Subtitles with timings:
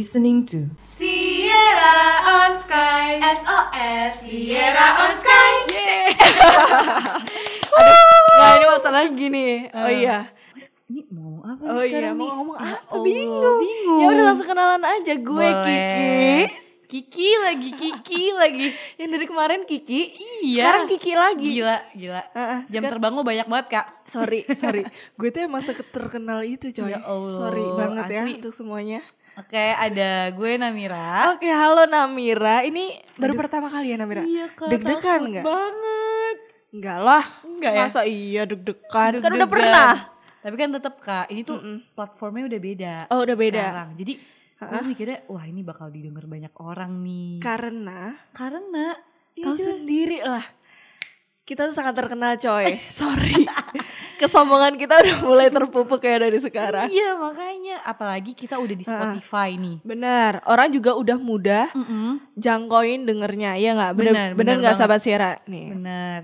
[0.00, 5.52] listening to Sierra on Sky SOS Sierra on Sky
[8.32, 9.68] Nah ini masalah gini.
[9.70, 10.32] Oh iya.
[10.88, 12.30] Ini mau ngomong apa Oh nih iya sekarang mau nih?
[12.32, 12.78] ngomong Ya apa?
[12.88, 13.58] Allah, bingung.
[13.60, 14.00] bingung.
[14.00, 15.52] Ya udah langsung kenalan aja gue Boleh.
[15.60, 16.68] Kiki.
[16.90, 18.66] Kiki lagi, Kiki lagi.
[18.96, 20.00] Yang dari kemarin Kiki.
[20.42, 20.64] Iya.
[20.64, 21.50] Sekarang Kiki lagi.
[21.54, 22.22] Gila, gila.
[22.26, 23.86] Heeh, Jam sekarang- terbang lo banyak banget, Kak.
[24.08, 24.82] Sorry, sorry.
[25.20, 26.90] gue tuh emang terkenal itu coy.
[26.90, 28.32] Ya Allah, sorry banget ya asli.
[28.40, 29.04] untuk semuanya.
[29.40, 31.32] Oke, ada gue Namira.
[31.32, 32.60] Oke, halo Namira.
[32.60, 34.20] Ini baru pertama kali ya Namira?
[34.20, 34.68] Iya, Kak.
[34.68, 35.44] Deg-degan takut nggak?
[35.44, 36.36] banget.
[36.70, 37.24] Enggak lah.
[37.40, 37.80] Enggak ya?
[37.82, 39.12] Masa iya deg-degan?
[39.16, 39.92] Kan udah pernah.
[40.40, 41.96] Tapi kan tetap Kak, ini tuh Mm-mm.
[41.96, 42.94] platformnya udah beda.
[43.08, 43.64] Oh, udah beda.
[43.64, 43.88] Sekarang.
[43.96, 44.12] Jadi
[44.60, 47.40] gue mikirnya, wah ini bakal didengar banyak orang nih.
[47.40, 48.92] Karena Karena
[49.32, 50.44] tahu itu- sendiri lah.
[51.42, 52.78] Kita tuh sangat terkenal coy.
[52.88, 53.42] Sorry.
[54.20, 56.86] Kesombongan kita udah mulai terpupuk kayak dari sekarang.
[56.86, 59.80] Iya makanya, apalagi kita udah di Spotify nih.
[59.80, 62.20] Benar, orang juga udah mudah Mm-mm.
[62.36, 63.92] jangkauin dengernya, ya nggak?
[63.96, 65.72] Bener, Benar, bener benar nggak sahabat Sierra nih?
[65.72, 66.20] Bener.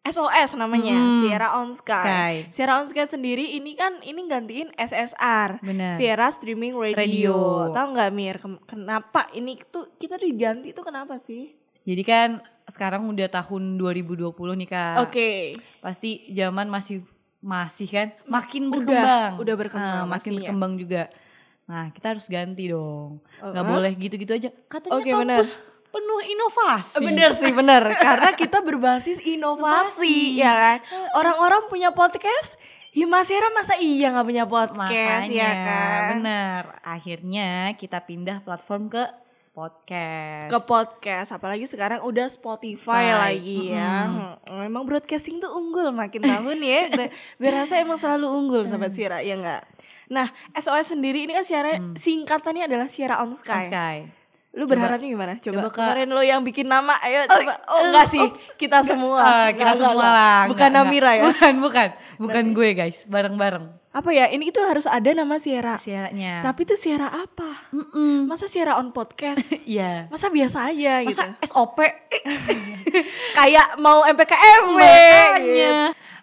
[0.00, 1.20] SOS namanya, Hmm.
[1.20, 2.00] Sierra on Sky.
[2.00, 2.34] Sky.
[2.56, 5.92] Sierra on Sky sendiri ini kan ini gantiin SSR, Benar.
[5.92, 6.96] Sierra Streaming Radio.
[6.96, 7.36] Radio.
[7.68, 8.40] Tahu nggak Mir?
[8.64, 11.52] Kenapa ini tuh kita diganti tuh kenapa sih?
[11.90, 12.28] Jadi kan
[12.64, 14.94] sekarang udah tahun 2020 nih kak.
[15.02, 15.30] Oke.
[15.82, 17.02] Pasti zaman masih
[17.40, 19.40] masih kan makin berkembang.
[19.40, 20.38] udah berkembang Nah, makin pastinya.
[20.46, 21.02] berkembang juga.
[21.66, 23.18] Nah kita harus ganti dong.
[23.38, 23.72] Nggak Uh-uh.
[23.74, 24.50] boleh gitu-gitu aja.
[24.66, 25.50] Katanya Oke, kampus
[25.90, 27.02] penuh inovasi.
[27.02, 30.78] Bener sih bener Karena kita berbasis inovasi Ya kan
[31.14, 32.54] Orang-orang punya podcast
[32.90, 36.62] Ya Mas Hera masa iya gak punya podcast Makanya ya kan bener.
[36.82, 39.02] Akhirnya kita pindah platform ke
[39.50, 40.48] podcast.
[40.48, 44.06] Ke podcast Apalagi sekarang udah Spotify lagi ya.
[44.06, 46.80] Hmm, Emang broadcasting tuh unggul makin tahun ya.
[46.96, 49.62] Ber- Berasa emang selalu unggul Sahabat Sierra ya enggak
[50.10, 53.96] Nah SOS sendiri ini kan Sierra Singkatannya adalah Sierra on On Sky Sky.
[54.50, 55.32] Lu berharapnya gimana?
[55.38, 55.74] Coba, Coba, Kak.
[55.78, 57.54] kemarin lo yang bikin nama, ayo coba.
[57.70, 58.26] Oh, enggak sih,
[58.58, 59.22] kita semua.
[59.22, 60.40] Ah, kita Enggak, semua enggak, lah.
[60.50, 61.22] Bukan Enggak, Namira ya.
[61.30, 61.88] Bukan, bukan.
[62.18, 63.64] Bukan gue guys, bareng-bareng.
[63.90, 64.26] Apa ya?
[64.26, 65.74] Ini itu harus ada nama Sierra.
[65.78, 66.46] Siaranya.
[66.46, 67.70] Tapi itu Sierra apa?
[67.74, 68.26] Mm-mm.
[68.26, 69.50] Masa Sierra on podcast?
[69.66, 70.06] Iya.
[70.10, 71.14] Masa biasa aja gitu?
[71.14, 71.78] Masa SOP?
[73.38, 75.78] Kayak mau MPKM Makanya.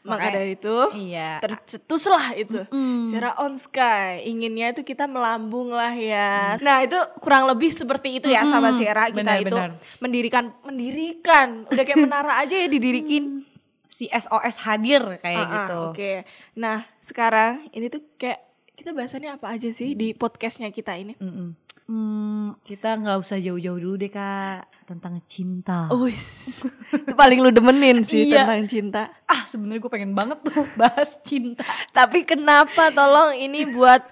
[0.08, 1.30] Maka Makanya- dari itu Iya.
[1.38, 3.06] tercetuslah itu Mm.
[3.06, 8.28] Sierra on Sky Inginnya itu kita melambung lah ya Nah itu kurang lebih seperti itu
[8.28, 9.72] ya sahabat Sierra Kita Benar, itu benar.
[10.00, 13.44] mendirikan Mendirikan Udah kayak menara aja ya didirikin
[13.88, 15.78] Si SOS hadir kayak Ah, ah, gitu.
[15.90, 16.14] Oke.
[16.56, 21.18] Nah, sekarang ini tuh kayak kita bahasannya apa aja sih di podcastnya kita ini?
[21.18, 21.58] Mm-mm.
[21.88, 25.88] Hmm, kita nggak usah jauh-jauh dulu deh kak tentang cinta.
[25.90, 26.60] Wis.
[26.92, 28.44] itu paling lu demenin sih Iya.
[28.44, 29.02] tentang cinta.
[29.24, 31.64] Ah sebenarnya gue pengen banget tuh bahas cinta.
[31.90, 34.04] Tapi kenapa tolong ini buat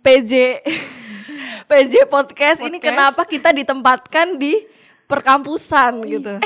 [0.00, 0.64] PJ
[1.70, 2.88] PJ podcast, ini Podcast.
[2.88, 4.56] kenapa kita ditempatkan di
[5.04, 6.40] perkampusan gitu?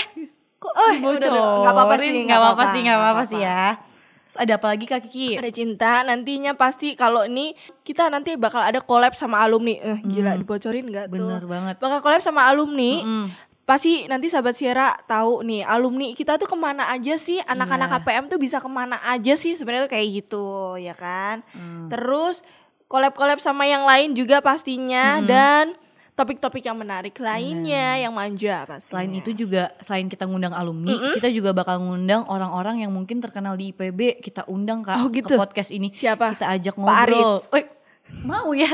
[0.59, 1.63] Kok Oh, udah.
[1.63, 3.63] Nggak apa-apa sih, nggak nggak apa-apa sih, nggak apa-apa sih ya.
[4.25, 5.37] Terus ada apa lagi kak Kiki?
[5.37, 10.35] ada cinta nantinya pasti kalau ini kita nanti bakal ada collab sama alumni eh, gila
[10.35, 11.75] dibocorin nggak tuh Bener banget.
[11.79, 13.27] bakal collab sama alumni Mm.
[13.65, 17.97] pasti nanti sahabat Sierra tahu nih alumni kita tuh ke mana aja sih anak-anak Iya.
[17.99, 20.47] KPM tuh bisa ke mana aja sih sebenarnya kayak gitu
[20.77, 21.89] ya kan Hmm.
[21.89, 22.45] terus
[22.85, 25.73] collab-collab sama yang lain juga pastinya dan
[26.15, 31.27] topik-topik yang menarik lainnya yang manja pasti Selain itu juga selain kita ngundang alumni, kita
[31.29, 34.19] juga bakal ngundang orang-orang yang mungkin terkenal di IPB.
[34.21, 35.35] Kita undang kak Oh, ke gitu?
[35.35, 35.91] podcast ini.
[35.91, 36.35] Siapa?
[36.35, 37.19] Kita ajak Pak Arif.
[37.19, 37.37] ngobrol.
[37.51, 37.67] Wih,
[38.23, 38.71] mau ya?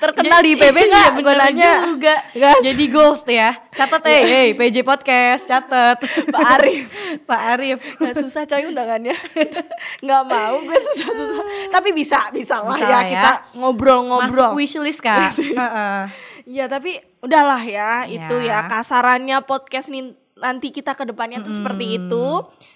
[0.00, 1.08] Terkenal di IPB Iya, nggak?
[1.12, 1.72] bener Gua nanya.
[1.86, 2.14] juga.
[2.32, 2.56] Nggak.
[2.64, 3.50] Jadi ghost ya.
[3.70, 5.96] Catat eh, hey, PJ podcast, catat.
[6.26, 6.90] Pak Arif
[7.30, 7.78] Pak Arif.
[7.96, 9.14] Gak susah coy undangannya
[10.08, 13.02] Gak mau gue susah-susah Tapi bisa, bisa lah Bisa ya ya.
[13.06, 15.38] Kita ngobrol-ngobrol Masuk wishlist kak.
[15.38, 16.29] Heeh.
[16.50, 18.26] Iya tapi udahlah ya, Ya.
[18.26, 22.26] itu ya kasarannya podcast nih nanti kita ke depannya tuh seperti itu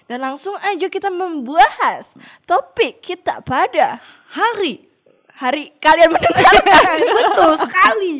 [0.05, 2.13] dan langsung aja kita membahas
[2.43, 3.99] topik kita pada
[4.29, 4.85] Hari.
[5.35, 8.13] hari kalian mendengarkan Betul sekali.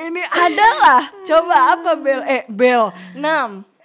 [0.00, 3.20] ini adalah coba apa bel eh bel 6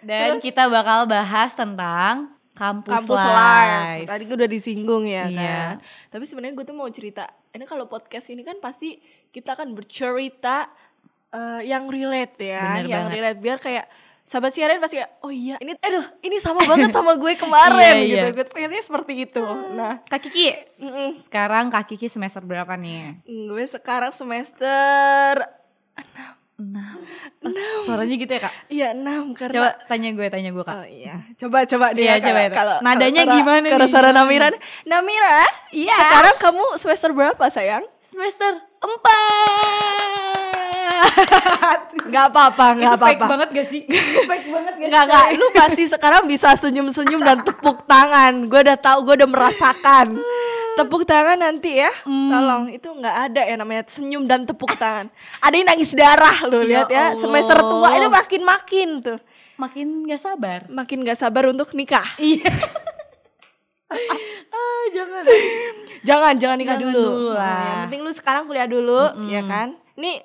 [0.02, 3.36] Dan kita bakal bahas tentang kampus, kampus live.
[3.36, 4.08] live.
[4.08, 5.36] Tadi gue udah disinggung ya Iya.
[5.36, 5.74] kan.
[6.10, 7.26] Tapi sebenarnya gue tuh mau cerita.
[7.50, 10.70] Ini kalau podcast ini kan pasti kita akan bercerita
[11.32, 13.16] eh, yang relate ya, Bener yang banget.
[13.16, 13.86] relate biar kayak
[14.22, 17.92] sahabat siaran pasti kayak oh iya ini aduh ini sama banget sama gue kemarin Iya,
[18.02, 18.16] gitu.
[18.18, 18.32] iya.
[18.32, 19.44] Gue pengennya seperti itu.
[19.74, 21.18] Nah, Kak Kiki, mm-mm.
[21.18, 23.20] sekarang Kak Kiki semester berapa nih?
[23.26, 25.36] gue sekarang semester
[26.54, 27.02] Enam.
[27.82, 28.54] Suaranya gitu ya kak?
[28.70, 30.76] iya 6 karena Coba tanya gue, tanya gue kak.
[30.76, 33.92] Oh iya, coba coba dia Iya, coba kalau- Nadanya kalau suara- gimana Kalau nih?
[33.92, 34.48] suara Namira,
[34.86, 35.42] Namira,
[35.74, 35.98] Iya.
[35.98, 37.82] sekarang kamu semester berapa sayang?
[37.98, 38.62] Semester
[40.84, 41.80] empat.
[42.12, 43.28] Nggak apa-apa, nggak Itu fake apa-apa.
[43.30, 43.82] banget gak sih?
[44.30, 45.28] fake banget gak Nggak, nggak.
[45.34, 48.34] Lu pasti sekarang bisa senyum-senyum dan tepuk tangan.
[48.46, 50.08] Gue udah tahu, gue udah merasakan.
[50.72, 55.12] Tepuk tangan nanti ya, tolong itu nggak ada ya namanya senyum dan tepuk tangan.
[55.40, 57.06] Ada yang nangis darah lo Ya lihat ya.
[57.14, 59.20] Semester tua itu makin makin tuh,
[59.60, 60.64] Makin gak sabar.
[60.72, 62.08] makin gak sabar untuk nikah.
[62.16, 62.48] Iya.
[64.48, 65.24] ah, jangan.
[66.02, 67.04] Jangan, jangan nikah Jangan dulu.
[67.04, 67.44] dulu lah.
[67.44, 69.68] Nah, Yang penting lu sekarang kuliah dulu, ya kan?
[69.94, 70.24] Nih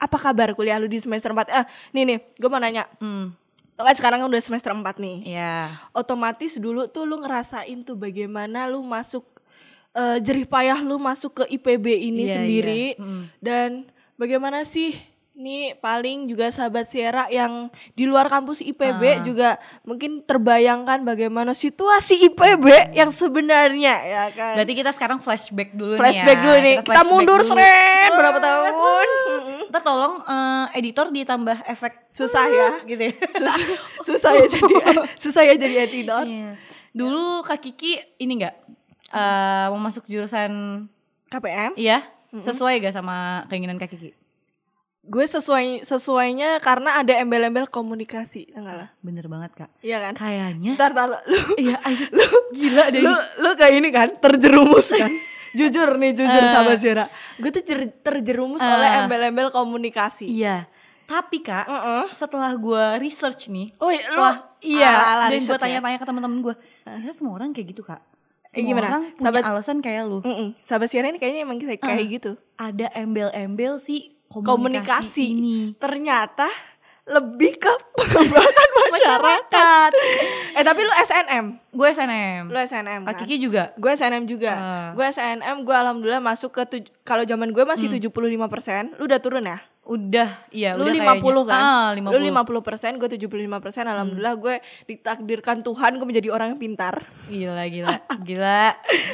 [0.00, 1.44] apa kabar kuliah lu di semester 4?
[1.46, 2.88] Eh, nih nih, gue mau nanya.
[2.98, 3.36] Hmm.
[3.76, 5.16] Lu kan sekarang udah semester 4 nih.
[5.28, 5.76] Ya.
[5.92, 9.24] Otomatis dulu tuh lu ngerasain tuh bagaimana lu masuk
[9.92, 13.02] eh, jerih payah lu masuk ke IPB ini Iya, sendiri iya.
[13.02, 13.22] Mm.
[13.42, 13.70] dan
[14.14, 14.94] bagaimana sih
[15.40, 19.14] nih paling juga sahabat Sierra yang di luar kampus IPB Ah.
[19.20, 19.48] juga
[19.82, 24.54] mungkin terbayangkan bagaimana situasi IPB yang sebenarnya ya kan.
[24.54, 26.42] Berarti kita sekarang flashback dulu nih flashback ya.
[26.42, 26.74] dulu nih.
[26.76, 27.56] Kita, flashback mundur dulu.
[28.12, 29.08] berapa tahun?
[29.66, 32.68] Ntar tolong eh, editor ditambah efek Susah ya.
[32.90, 33.12] gitu ya.
[33.32, 33.54] Susah,
[34.04, 34.72] susah ya jadi
[35.24, 36.24] susah ya jadi editor.
[36.24, 36.52] Iya.
[36.90, 38.54] Dulu Kak Kiki ini enggak
[39.10, 40.84] eh mau masuk jurusan
[41.26, 41.74] KPM.
[41.74, 44.14] iya sesuai gak sama keinginan Kak Kiki?
[45.10, 48.88] Gue sesuai sesuainya karena ada embel-embel komunikasi, enggak lah.
[49.00, 49.70] Bener banget Kak.
[49.80, 50.12] Iya kan?
[50.14, 52.06] Kayaknya Ntar, ntar, lu, iya aja
[52.48, 53.02] gila deh.
[53.02, 55.10] lu, lu kayak ini kan, terjerumus kan?
[55.58, 56.52] jujur nih, jujur Eh.
[56.54, 57.04] sama Zira.
[57.36, 58.70] Gue tuh jer- terjerumus Eh.
[58.70, 60.30] oleh embel-embel komunikasi.
[60.30, 60.70] Iya.
[61.04, 62.04] Tapi Kak, Heeh.
[62.14, 65.62] setelah gua research nih, Oh, iya, setelah lu- iya ala-ala dan research gua ya?
[65.74, 67.98] tanya-tanya ke teman-teman gua, ternyata semua orang kayak gitu Kak.
[67.98, 68.06] Eh,
[68.52, 68.86] Semua gimana?
[68.88, 70.18] orang punya Sahabat- alasan kayak lu.
[70.22, 70.54] Mm-mm.
[70.60, 72.30] Sahabat Zira ini kayaknya emang kayak, kayak gitu.
[72.54, 75.24] Ada embel-embel si komunikasi, Komunikasi.
[75.28, 75.58] ini.
[75.74, 76.46] Ternyata
[77.10, 79.90] lebih ke pengembangan masyarakat.
[80.54, 81.44] eh tapi lu SNM.
[81.74, 82.42] Gue SNM.
[82.46, 83.20] Lu SNM Kak kan?
[83.26, 83.74] Kiki juga.
[83.74, 84.52] Gue SNM juga.
[84.54, 84.90] Ah.
[84.94, 89.58] Gue SNM, gue alhamdulillah masuk ke kalau zaman gue masih 75%, lu udah turun ya?
[89.90, 91.42] Udah, iya Lu udah 50 kayaknya.
[91.44, 91.60] kan?
[91.60, 92.14] Ah, 50.
[92.14, 93.82] Lu 50%, gue 75%.
[93.84, 94.54] Alhamdulillah gue
[94.86, 97.02] ditakdirkan Tuhan gue menjadi orang yang pintar.
[97.26, 97.98] Gila, gila,
[98.28, 98.62] gila.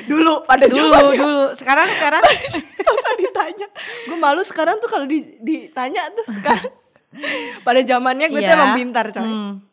[0.05, 1.17] Dulu pada Dulu, zamannya.
[1.17, 1.45] dulu.
[1.55, 2.21] Sekarang, sekarang.
[2.87, 3.67] Usah ditanya.
[4.05, 6.69] Gue malu sekarang tuh kalau di- ditanya tuh sekarang.
[7.67, 8.61] pada zamannya gue tuh Iya.
[8.61, 9.25] emang pintar coy.
[9.25, 9.65] Hmm.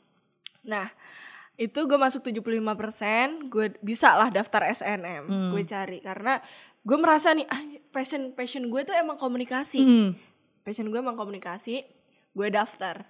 [0.63, 0.88] Nah,
[1.55, 2.63] itu gue masuk 75%,
[3.45, 5.23] gue bisa lah daftar SNM.
[5.25, 5.50] Hmm.
[5.51, 6.39] Gue cari karena
[6.79, 7.59] gue merasa nih ah,
[7.91, 9.79] passion passion gue tuh emang komunikasi.
[9.79, 10.09] Hmm.
[10.63, 11.83] Passion gue emang komunikasi.
[12.31, 13.04] Gue daftar.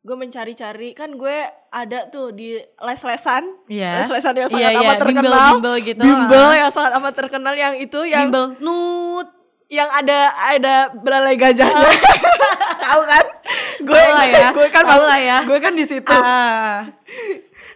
[0.00, 1.36] Gue mencari-cari kan gue
[1.68, 3.42] ada tuh di les-lesan.
[3.66, 4.02] Iya.
[4.02, 5.22] Les-lesan yang Iya, sangat iya, amat terkenal.
[5.22, 6.00] bimbel-bimbel gitu.
[6.00, 6.54] Bimbel Ah.
[6.56, 9.28] yang sangat amat terkenal yang itu yang Bimbel nut.
[9.68, 11.80] yang ada ada belalai gajahnya.
[12.84, 13.24] Tahu kan?
[13.80, 14.48] Gue lah ya.
[14.52, 15.38] gue kan lah ya.
[15.42, 16.12] Gue kan di situ.
[16.12, 16.92] Ah.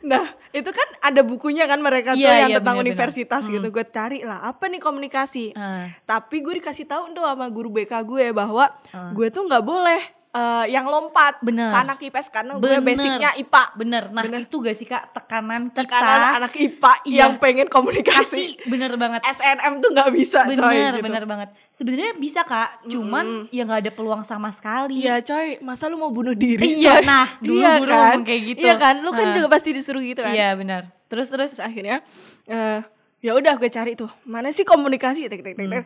[0.02, 0.23] Nah,
[0.56, 3.12] itu kan ada bukunya kan mereka tuh Iya, yang iya, tentang benar-benar.
[3.12, 3.66] universitas gitu.
[3.68, 5.52] Gue cari lah, apa nih komunikasi?
[5.52, 5.92] Ah.
[6.02, 9.12] Tapi gue dikasih tahu tuh sama guru BK gue bahwa Ah.
[9.12, 10.00] gue tuh nggak boleh
[10.36, 11.72] eh, yang lompat Bener.
[11.72, 12.84] ke anak IPS karena gue Bener.
[12.84, 13.64] basicnya IPA.
[13.74, 14.04] Bener.
[14.10, 14.40] Nah, Bener.
[14.44, 15.80] itu gak sih Kak tekanan kita?
[15.82, 17.18] Tekanan anak IPA Iya.
[17.18, 18.14] yang pengen komunikasi.
[18.16, 19.20] kasih bener banget.
[19.24, 21.04] SNM tuh nggak bisa coy Bener, gitu.
[21.04, 21.48] bener banget.
[21.72, 25.00] Sebenarnya bisa Kak, cuman ya nggak ada peluang sama sekali.
[25.00, 26.80] Iya coy, masa lu mau bunuh diri?
[26.80, 27.04] Iya, coy?
[27.04, 27.88] nah, dulu iya kan?
[27.88, 28.60] ngomong kayak gitu.
[28.62, 29.34] Iya kan, lu kan Ah.
[29.34, 30.32] juga pasti disuruh gitu kan?
[30.32, 30.82] Iya, benar.
[31.06, 32.02] Terus terus akhirnya
[32.44, 32.80] eh
[33.18, 35.84] ya udah gue cari tuh mana sih komunikasi tek tek tek tek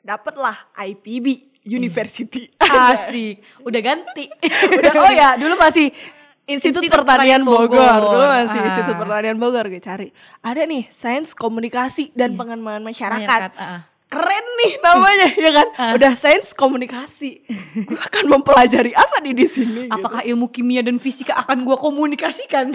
[0.00, 3.38] dapet lah IPB University asik.
[3.62, 4.26] Udah ganti.
[4.78, 5.94] udah oh ya dulu masih
[6.42, 7.78] Institut, Institut Pertanian Pertanian Bogor.
[7.78, 8.18] Bogor.
[8.18, 8.66] dulu masih Ah.
[8.66, 10.08] Institut Pertanian Bogor gue cari
[10.40, 13.80] ada nih sains komunikasi dan pengembangan masyarakat, Masyarakat, ah, ah.
[14.10, 17.46] keren nih namanya ya kan udah sains komunikasi
[17.78, 19.94] gue akan mempelajari apa nih di sini gitu.
[19.94, 22.74] Apakah ilmu kimia dan fisika akan gua komunikasikan?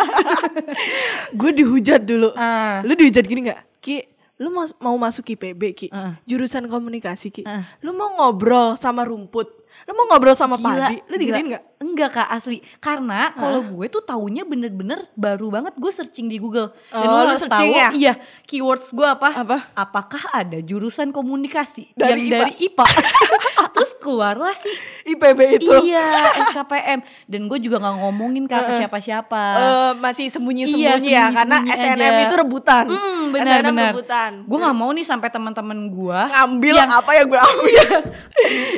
[1.40, 2.80] gue dihujat dulu Ah.
[2.88, 5.88] lu dihujat gini nggak ki lu mas- mau masuk IPB ki?
[5.90, 6.22] Ah.
[6.24, 7.44] jurusan komunikasi ki?
[7.44, 7.66] Ah.
[7.82, 9.50] lu mau ngobrol sama rumput?
[9.86, 10.98] Lu mau ngobrol sama Gila, padi?
[11.06, 12.58] Lu digituin nggak Enggak kak asli.
[12.78, 16.74] Karena kalau gue tuh taunya bener-bener baru banget Gue searching di Google.
[16.88, 17.90] Dan Oh, lo lu harus tahu ya?
[17.92, 19.30] Iya Keywords gue apa?
[19.36, 19.58] Apa?
[19.74, 21.94] Apakah ada jurusan komunikasi?
[21.94, 22.86] Dari Yang dari IPA
[23.78, 24.74] Terus keluarlah sih.
[25.08, 25.70] IPB itu?
[25.86, 26.06] Iya
[26.48, 29.44] SKPM Dan gue juga gak ngomongin kak ke siapa-siapa.
[29.56, 32.24] Eh, masih sembunyi-sembunyi Iya, ya karena sembunyi-sembunyi SNM aja.
[32.24, 32.86] itu rebutan.
[32.88, 33.86] Hmm, benar SNM benar.
[33.92, 34.32] rebutan.
[34.44, 37.86] Gue gak mau nih sampai teman-teman gue ngambil yang apa yang gue ambil.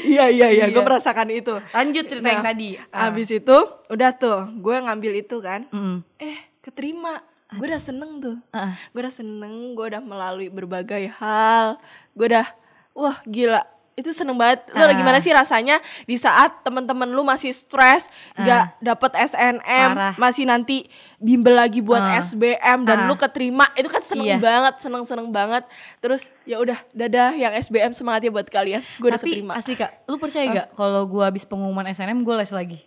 [0.01, 0.83] Iya iya iya gue Iya.
[0.83, 1.53] merasakan itu.
[1.69, 2.69] Lanjut cerita yang Nah, tadi.
[2.91, 3.07] Ah.
[3.07, 6.01] abis itu udah tuh gue ngambil itu kan Mm.
[6.17, 8.77] eh keterima gue udah seneng tuh Ah.
[8.89, 11.77] gue udah seneng gue udah melalui berbagai hal
[12.13, 12.47] gue udah
[12.91, 13.61] wah gila
[13.99, 14.63] itu seneng banget.
[14.71, 14.91] Lu Ah.
[14.91, 19.87] gimana sih rasanya di saat teman-teman lu masih stres, nggak dapet SNM, Ah.
[19.91, 20.13] Parah.
[20.15, 20.87] masih nanti
[21.17, 22.17] bimbel lagi buat Ah.
[22.17, 23.05] SBM dan Ah.
[23.05, 23.67] lu keterima.
[23.73, 24.37] Itu kan seneng Iya.
[24.39, 25.67] banget, seneng-seneng banget.
[25.99, 28.79] Terus ya udah, dadah yang SBM semangat ya buat kalian.
[28.97, 29.53] Gue udah keterima.
[29.53, 32.79] asli kak, lu percaya gak kalau gue habis pengumuman SNM gue les lagi?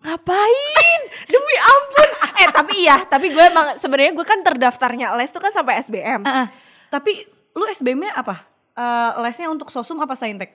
[0.00, 1.00] Ngapain?
[1.32, 2.08] Demi ampun.
[2.36, 6.22] Eh tapi iya, tapi gue emang sebenarnya gue kan terdaftarnya les tuh kan sampai SBM.
[6.22, 6.46] Ah, ah.
[6.90, 8.44] Tapi lu SBM-nya apa?
[8.74, 10.50] Eh, lesnya untuk sosum apa saintek?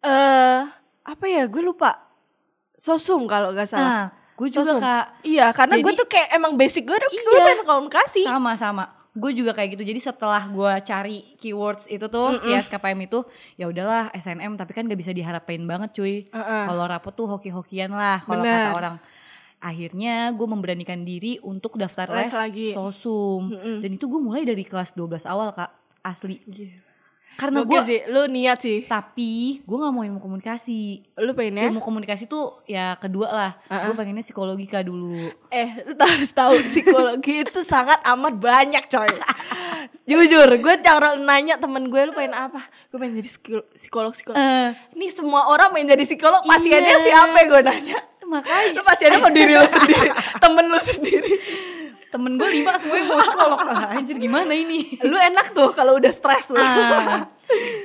[0.00, 0.60] Eh,
[1.02, 1.44] apa ya?
[1.44, 2.00] Gue lupa.
[2.76, 3.86] Sosum kalau nggak salah.
[3.86, 4.80] Ah, gue juga Sosum.
[4.80, 5.04] kak.
[5.22, 7.44] Iya, karena gue tuh kayak emang basic gue udah gue Iya.
[7.46, 8.22] pengen komunikasi.
[8.24, 8.84] Sama-sama.
[9.12, 9.84] Gue juga kayak gitu.
[9.84, 13.20] Jadi setelah gue cari keywords itu tuh si SKPM itu,
[13.54, 16.24] ya udahlah SNM tapi kan gak bisa diharapin banget cuy.
[16.26, 16.62] Heeh.
[16.64, 18.96] Kalau rapot tuh hoki-hokian lah kalau kata orang.
[19.60, 22.68] Akhirnya gue memberanikan diri untuk daftar Les les, lagi.
[22.72, 23.52] sosum.
[23.52, 23.78] Mm-mm.
[23.78, 25.70] Dan itu gue mulai dari kelas 12 awal kak.
[26.02, 26.42] Asli.
[27.32, 28.84] Karena gue sih, lu niat sih.
[28.84, 30.80] tapi gue nggak mau ilmu komunikasi.
[31.16, 31.66] Lu pengennya?
[31.66, 33.52] Ilmu komunikasi tuh ya kedua lah.
[33.66, 33.90] Uh-uh.
[33.90, 35.32] Gue pengennya psikologika dulu.
[35.48, 39.10] Eh, lu harus tahu psikologi itu sangat amat banyak coy.
[40.02, 42.58] Jujur, gue cara nanya temen gue lu pengen apa?
[42.88, 44.38] Gue pengen jadi psikolo- psikolog psikolog.
[44.92, 47.04] Ini semua orang pengen jadi psikolog, pasiennya Iya.
[47.04, 47.98] siapa gue nanya?
[48.22, 50.08] Makanya Lu pasiennya mau diri lu sendiri,
[50.42, 51.32] temen lu sendiri.
[52.12, 53.58] Temen gue lima semuanya mau psikolog.
[53.58, 55.00] Ah, Anjir gimana ini?
[55.00, 56.60] Lu enak tuh kalau udah stres lu.
[56.60, 57.24] Ah.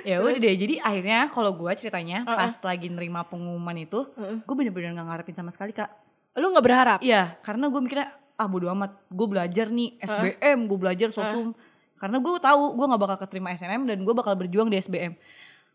[0.03, 2.37] ya udah deh jadi akhirnya kalau gue ceritanya Uh-uh.
[2.37, 4.39] pas lagi nerima pengumuman itu Uh-uh.
[4.39, 5.91] gue bener-bener gak ngarepin sama sekali kak
[6.35, 6.99] Lu nggak berharap?
[7.01, 11.51] iya karena gue mikirnya ah bodo amat gue belajar nih SBM gue belajar sosum
[11.95, 15.17] karena gue tahu gue nggak bakal keterima SNM dan gue bakal berjuang di SBM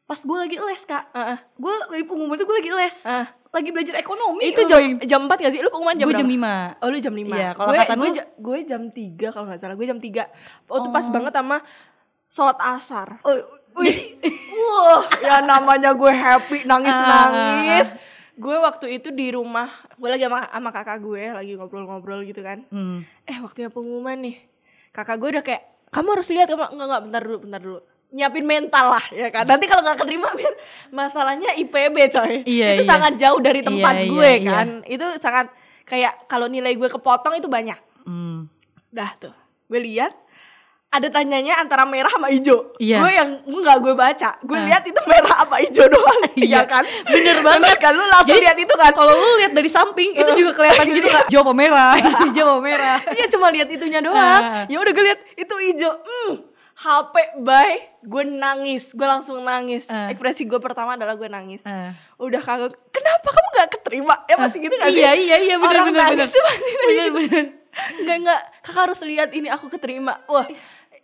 [0.02, 1.38] pas gue lagi les kak Heeh.
[1.52, 3.26] gue lagi pengumuman itu gue lagi les Ah.
[3.52, 5.60] Lagi belajar ekonomi Itu jam jam 4 gak sih?
[5.60, 6.80] Lu pengumuman jam gue jam berapa?
[6.80, 9.60] 5 Oh lu jam 5 Iya, kalau gue, angkatan gue, gue jam 3 kalau gak
[9.60, 11.56] salah Gue jam 3 Oh itu pas banget sama
[12.32, 13.36] sholat asar oh,
[13.72, 14.20] Wih,
[14.68, 17.88] wah, ya namanya gue happy nangis-nangis.
[18.36, 22.64] Gue waktu itu di rumah, gue lagi sama, sama kakak gue lagi ngobrol-ngobrol gitu kan.
[22.68, 23.04] hmm.
[23.28, 24.36] Eh waktunya pengumuman nih,
[24.92, 27.80] kakak gue udah kayak, kamu harus lihat, kamu enggak enggak bentar dulu, bentar dulu.
[28.12, 29.48] Nyiapin mental lah ya kan.
[29.48, 30.52] Nanti kalau nggak keterima biar
[30.92, 32.44] masalahnya IPB coy.
[32.44, 32.90] Iya, itu iya.
[32.92, 34.66] sangat jauh dari tempat Iya, gue iya, kan.
[34.84, 35.46] Itu sangat
[35.82, 37.80] kayak kalau nilai gue kepotong itu banyak.
[38.04, 38.52] Hmm.
[38.88, 39.32] Dah tuh,
[39.66, 40.12] gue lihat
[40.92, 42.76] ada tanyanya antara merah sama hijau.
[42.76, 43.00] Iya.
[43.00, 44.64] Gue yang nggak gue baca, gue Ah.
[44.68, 46.20] lihat itu merah apa hijau doang.
[46.36, 46.60] Iya Iya.
[46.68, 46.84] kan?
[47.08, 47.76] Bener banget.
[47.80, 48.92] kan lu langsung Jadi, lihat itu kan.
[48.92, 51.32] Kalau lu lihat dari samping itu juga kelihatan gitu kak.
[51.32, 51.96] Hijau apa merah?
[52.28, 52.96] Hijau apa merah?
[53.08, 54.20] Iya cuma lihat itunya doang.
[54.20, 54.68] Ah.
[54.68, 55.92] Ya udah gue lihat itu hijau.
[55.96, 56.32] Hmm,
[56.74, 57.78] HP bye.
[58.00, 59.86] Gue nangis, gue langsung nangis.
[59.86, 60.08] Ah.
[60.08, 61.62] Ekspresi gue pertama adalah gue nangis.
[61.62, 61.94] Ah.
[62.16, 62.74] Udah kagak.
[62.88, 64.14] Kenapa kamu nggak keterima?
[64.24, 64.98] Ya pasti gitu gak sih?
[64.98, 67.14] Iya iya iya benar Orang benar nangis kayak Benar gitu.
[67.14, 67.44] benar.
[67.94, 70.20] Enggak enggak, kakak harus lihat ini aku keterima.
[70.26, 70.44] Wah,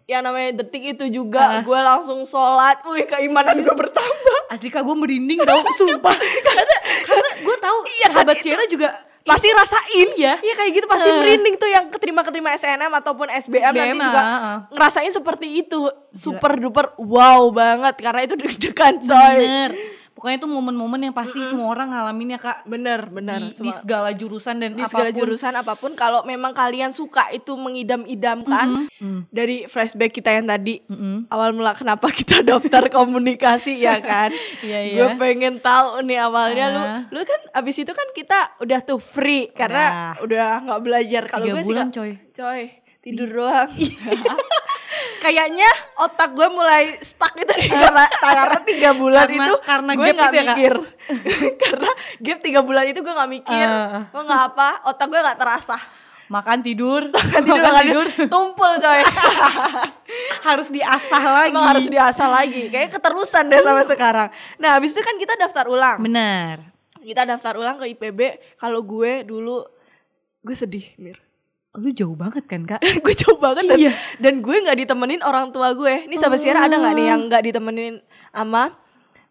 [0.04, 1.62] yang namanya detik itu juga Ah.
[1.62, 2.80] gue langsung sholat.
[2.84, 4.38] Wih, keimanan gue bertambah.
[4.48, 6.16] Asli kak gue merinding tau sumpah.
[6.48, 8.88] karena karena gue tahu Iya, sahabat Sierra juga
[9.28, 10.34] Pasti rasain Iya.
[10.40, 11.20] Iya kayak gitu pasti Ah.
[11.20, 14.56] merinding tuh yang keterima-keterima SNM ataupun SBM, nanti SBM, juga ah, ah.
[14.72, 15.80] ngerasain seperti itu.
[16.10, 19.36] Super duper wow banget karena itu deg-degan coy.
[19.38, 19.70] bener.
[20.18, 22.66] Pokoknya itu momen-momen yang pasti semua orang ngalamin ya kak.
[22.66, 23.38] Bener, bener.
[23.40, 25.18] Di, Semua- di segala jurusan dan di segala apa pun.
[25.20, 29.30] jurusan apa pun kalau memang kalian suka itu mengidam-idamkan Mm.
[29.30, 31.28] dari flashback kita yang tadi Mm-mm.
[31.28, 34.96] awal mula kenapa kita daftar komunikasi ya kan Iya, iya.
[34.96, 37.00] gue pengen tahu nih awalnya lu Ah.
[37.08, 39.86] lu kan abis itu kan kita udah tuh free karena
[40.18, 42.12] udah nggak belajar kalau gue sih nggak- coy.
[42.32, 42.62] coy
[42.98, 43.70] tidur doang
[45.18, 50.08] kayaknya otak gue mulai stuck itu di karena karena tiga bulan Karena- itu karena gue
[50.12, 50.74] nggak ya, mikir.
[51.64, 53.68] Karena gap tiga bulan itu gue nggak mikir.
[53.68, 54.08] Ah.
[54.12, 55.78] gue nggak apa otak gue nggak terasa.
[56.28, 57.08] Makan tidur,
[57.40, 59.00] tidur, makan tidur, tumpul coy.
[60.44, 61.56] Harus diasah lagi.
[61.56, 62.68] Emang harus diasah lagi.
[62.68, 64.28] Kayaknya keterusan deh sampai sekarang.
[64.60, 66.04] Nah habis itu kan kita daftar ulang.
[66.04, 66.60] Bener.
[66.98, 68.20] Kita daftar ulang ke IPB
[68.60, 69.64] Kalau gue dulu
[70.44, 71.27] Gue sedih Mir
[71.78, 72.82] Lu jauh banget kan kak?
[73.04, 73.92] Gue jauh banget dan, Iya.
[74.18, 76.04] dan gue gak ditemenin orang tua gue.
[76.04, 78.74] Ini sahabat Sierra ada gak nih yang gak ditemenin sama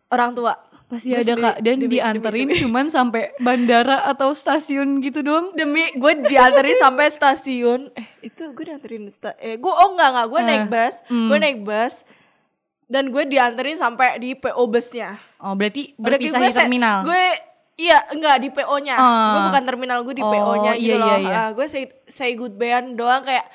[0.07, 0.55] orang tua?
[0.87, 1.55] Pasti ada kak.
[1.59, 5.51] Dan demi- dianterin demi- cuman sampai bandara atau stasiun gitu doang.
[5.51, 7.91] Demi gue dianterin sampai stasiun.
[7.93, 10.95] Eh itu gue dianterin sta eh, gue, Oh enggak enggak Gue Eh, naik bus.
[11.05, 11.27] hmm.
[11.27, 11.93] Gue naik bus.
[12.87, 15.19] Dan gue dianterin sampai di PO busnya.
[15.37, 16.97] Oh berarti Berarti berpisah gue di terminal.
[17.03, 17.25] Gue
[17.77, 18.95] iya enggak di PO-nya.
[18.95, 19.05] Ah.
[19.31, 21.07] Gue bukan terminal, gue di Oh, PO-nya gitu iya, loh.
[21.07, 21.33] iya, iya.
[21.39, 23.45] Ah, gue say, say goodbye doang kayak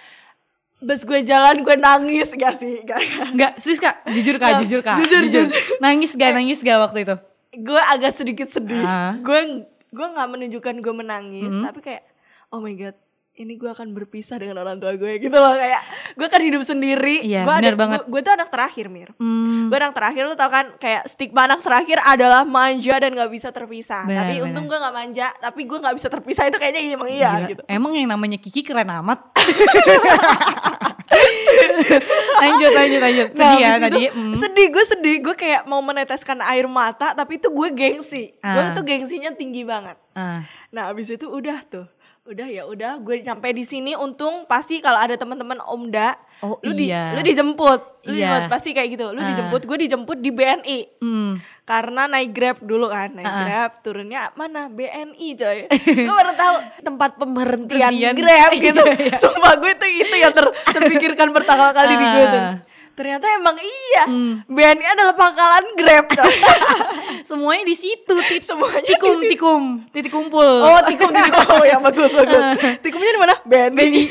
[0.78, 2.82] bus gue jalan gue nangis gak sih?
[2.82, 2.98] Gak.
[3.30, 5.46] Enggak, serius kak, jujur kak, jujur kak, jujur, jujur.
[5.78, 7.16] Nangis gak, nangis gak waktu itu?
[7.52, 8.80] gue agak sedikit sedih.
[8.80, 9.12] Ah.
[9.20, 11.68] Gue gue nggak menunjukkan gue menangis, Hmm.
[11.68, 12.02] tapi kayak
[12.48, 12.96] oh my god,
[13.34, 15.80] ini gue akan berpisah dengan orang tua gue gitu loh kayak
[16.12, 17.24] gue akan hidup sendiri.
[17.24, 18.00] Iya, bener ada- banget.
[18.02, 19.08] Gue, gue tuh anak terakhir mir.
[19.16, 19.66] Hmm.
[19.66, 23.48] Gue anak terakhir lu tau kan kayak stigma anak terakhir adalah manja dan gak bisa
[23.48, 24.04] terpisah.
[24.04, 24.46] Benar, tapi benar.
[24.46, 27.48] untung gue gak manja, tapi gue gak bisa terpisah itu kayaknya emang iya Gila.
[27.48, 27.62] gitu.
[27.66, 29.18] Emang yang namanya Kiki keren amat.
[32.34, 33.28] lanjut lanjut lanjut.
[33.32, 34.02] Sedih ya Nah, tadi.
[34.02, 34.34] itu Hmm.
[34.34, 35.16] Sedih, gue sedih.
[35.20, 38.32] Gue kayak mau meneteskan air mata, tapi itu gue gengsi.
[38.34, 38.72] Gue Ah.
[38.72, 39.96] tuh gengsinya tinggi banget.
[40.12, 40.44] Ah.
[40.68, 41.86] Nah, abis itu udah tuh.
[42.22, 46.70] Udah ya udah gue nyampe di sini untung pasti kalau ada teman-teman Omda Oh, lu
[46.70, 47.14] di, iya.
[47.14, 48.02] lu dijemput.
[48.02, 48.30] Lu Iya.
[48.30, 49.10] dijemput pasti kayak gitu.
[49.10, 49.26] Lu Ah.
[49.26, 50.78] dijemput, gue dijemput di BNI.
[50.98, 51.38] Hmm.
[51.62, 53.38] Karena naik Grab dulu kan, naik Ah.
[53.40, 55.58] Grab turunnya mana BNI coy.
[56.02, 58.14] gue baru tahu tempat pemberhentian Berhentian.
[58.16, 58.82] Grab gitu.
[58.84, 59.16] Iya, iya.
[59.18, 62.42] Sumpah gue itu itu yang ter- terpikirkan pertama kali di gue tuh.
[62.92, 64.04] Ternyata emang iya.
[64.04, 64.34] Hmm.
[64.46, 66.06] BNI adalah pangkalan Grab.
[67.28, 68.14] Semuanya di situ.
[68.28, 69.32] Tit- Semuanya tikum di situ.
[69.34, 70.44] tikum titik kumpul.
[70.60, 71.40] Oh, tikum tikum.
[71.52, 72.44] Oh, yang bagus bagus.
[72.80, 73.34] Tikumnya di mana?
[73.42, 74.02] BNI.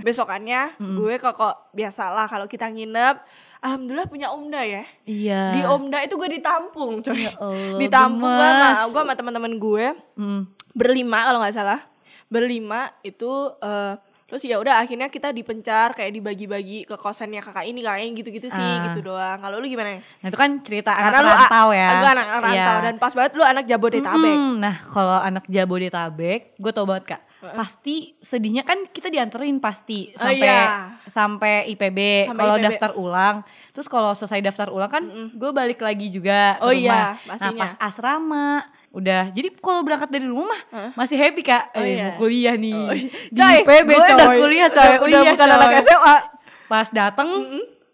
[0.00, 3.16] Besokannya gue kok kok biasalah kalau kita nginep
[3.58, 4.84] Alhamdulillah punya Omda ya.
[5.04, 5.42] Iya.
[5.50, 7.24] Di Omda itu gue ditampung coy.
[7.24, 10.44] Allah, ditampung gue sama gue sama teman-teman gue Hmm.
[10.70, 11.80] berlima kalau nggak salah.
[12.26, 13.96] Berlima itu eh,
[14.34, 18.50] terus ya udah akhirnya kita dipencar kayak dibagi-bagi ke kosannya kakak ini kakak ini gitu-gitu
[18.50, 18.90] sih Ah.
[18.90, 19.38] gitu doang.
[19.38, 20.02] Kalau lu gimana?
[20.02, 21.88] Nah itu kan cerita Karena anak rantau ya.
[21.94, 22.66] Gue anak rantau Iya.
[22.82, 24.34] dan pas banget lu anak Jabodetabek.
[24.34, 27.22] Mm, Nah kalau anak Jabodetabek, gue tau banget kak.
[27.54, 30.98] Pasti sedihnya kan kita dianterin pasti Oh, sampai iya.
[31.06, 31.98] sampai IPB.
[32.34, 33.36] Kalau daftar ulang,
[33.70, 37.20] terus kalau selesai daftar ulang kan, gue balik lagi juga ke Oh, rumah.
[37.22, 39.34] iya, Nah pas asrama, udah.
[39.34, 40.94] Jadi kalau berangkat dari rumah Hah?
[40.94, 41.74] masih happy kak.
[41.74, 42.06] Oh, eh, iya.
[42.08, 42.72] mau kuliah nih.
[42.72, 43.10] Oh, iya.
[43.28, 44.14] Di Coy, gue coy.
[44.14, 45.56] udah kuliah coy, udah, kuliah, bukan coy.
[45.58, 46.16] anak SMA.
[46.64, 47.30] Pas dateng,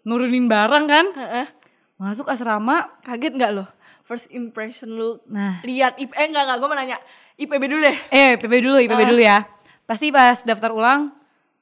[0.01, 1.45] nurunin barang kan, Heeh.
[1.97, 2.87] masuk asrama.
[3.01, 3.65] Kaget nggak lo?
[4.05, 6.97] First impression lu Nah, lihat IP eh enggak enggak gue mau nanya
[7.35, 7.97] IPB dulu deh.
[8.09, 9.09] Eh, IPB dulu, IPB Ah.
[9.09, 9.37] dulu ya.
[9.83, 11.09] Pasti pas daftar ulang,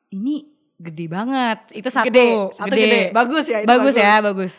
[0.10, 0.44] ini
[0.76, 1.60] gede banget.
[1.72, 3.02] Itu satu, Gede, satu gede.
[3.10, 4.02] Bagus ya, itu bagus, bagus.
[4.02, 4.54] ya, bagus.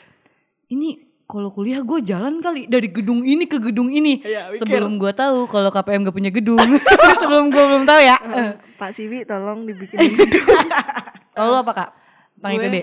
[0.68, 0.88] Ini
[1.30, 4.18] kalau kuliah gue jalan kali dari gedung ini ke gedung ini.
[4.18, 4.58] Mikir.
[4.58, 6.58] Sebelum gue tahu kalau KPM gak punya gedung.
[7.22, 8.16] Sebelum gue belum tahu ya.
[8.18, 8.52] Eh.
[8.74, 10.42] Pak Siwi tolong dibikinin gitu.
[11.38, 11.90] Kalau apa kak?
[12.36, 12.76] Tentang Gue- IPB?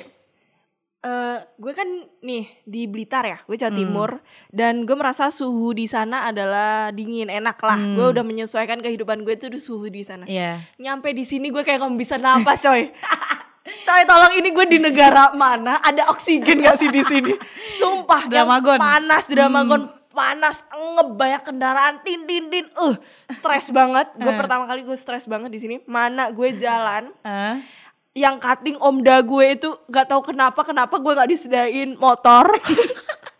[0.98, 1.88] Eh, gue kan
[2.20, 4.10] nih di Blitar ya, gue Jawa Timur
[4.50, 7.78] dan gue merasa suhu di sana adalah dingin, enak lah.
[7.80, 7.96] Hmm.
[7.96, 10.26] Gue udah menyesuaikan kehidupan gue itu di suhu di sana.
[10.26, 10.68] Iya.
[10.76, 12.90] Nyampe di sini gue kayak nggak bisa napas, coy.
[13.84, 15.80] coy, tolong ini gue di negara mana?
[15.80, 17.34] Ada oksigen gak sih di sini?
[17.76, 18.78] Sumpah, yang Dramagon.
[18.78, 22.98] panas Dramagon panas ngebanyak kendaraan tin tin tin uh
[23.30, 24.34] stres banget gue Eh.
[24.34, 27.62] pertama kali gue stres banget di sini mana gue jalan Ah,
[28.12, 32.50] yang cutting omda gue itu gak tahu kenapa kenapa gue nggak disediain motor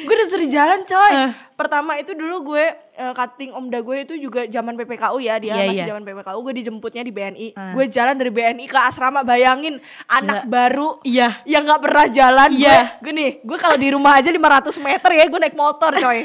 [0.00, 1.30] gue udah sering jalan coy Eh.
[1.52, 5.62] pertama itu dulu gue eh, cutting omda gue itu juga zaman PPKU ya dia Iya,
[5.64, 5.86] masih iya.
[5.88, 7.72] zaman PPKU gue dijemputnya di BNI Eh.
[7.74, 11.42] gue jalan dari BNI ke asrama bayangin anak baru iya.
[11.44, 12.98] yang nggak pernah jalan Iya.
[12.98, 14.38] gue gue nih gue kalau di rumah aja 500
[14.78, 16.20] meter ya gue naik motor coy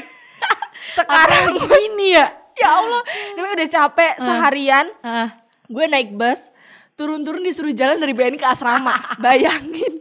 [0.96, 2.26] sekarang Ini ya.
[2.54, 3.02] ya Allah
[3.34, 5.28] namanya udah capek seharian Ah,
[5.64, 6.54] gue naik bus
[6.94, 9.98] turun-turun disuruh jalan dari BNI ke asrama bayangin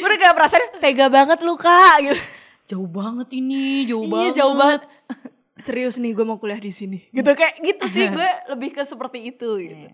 [0.00, 2.16] gue udah kayak perasaan tega banget lu kak gitu
[2.70, 4.34] jauh banget ini, jauh iya banget.
[4.36, 4.82] jauh banget
[5.60, 9.28] serius nih gue mau kuliah di sini gitu kayak gitu sih gue lebih ke seperti
[9.28, 9.90] itu gitu.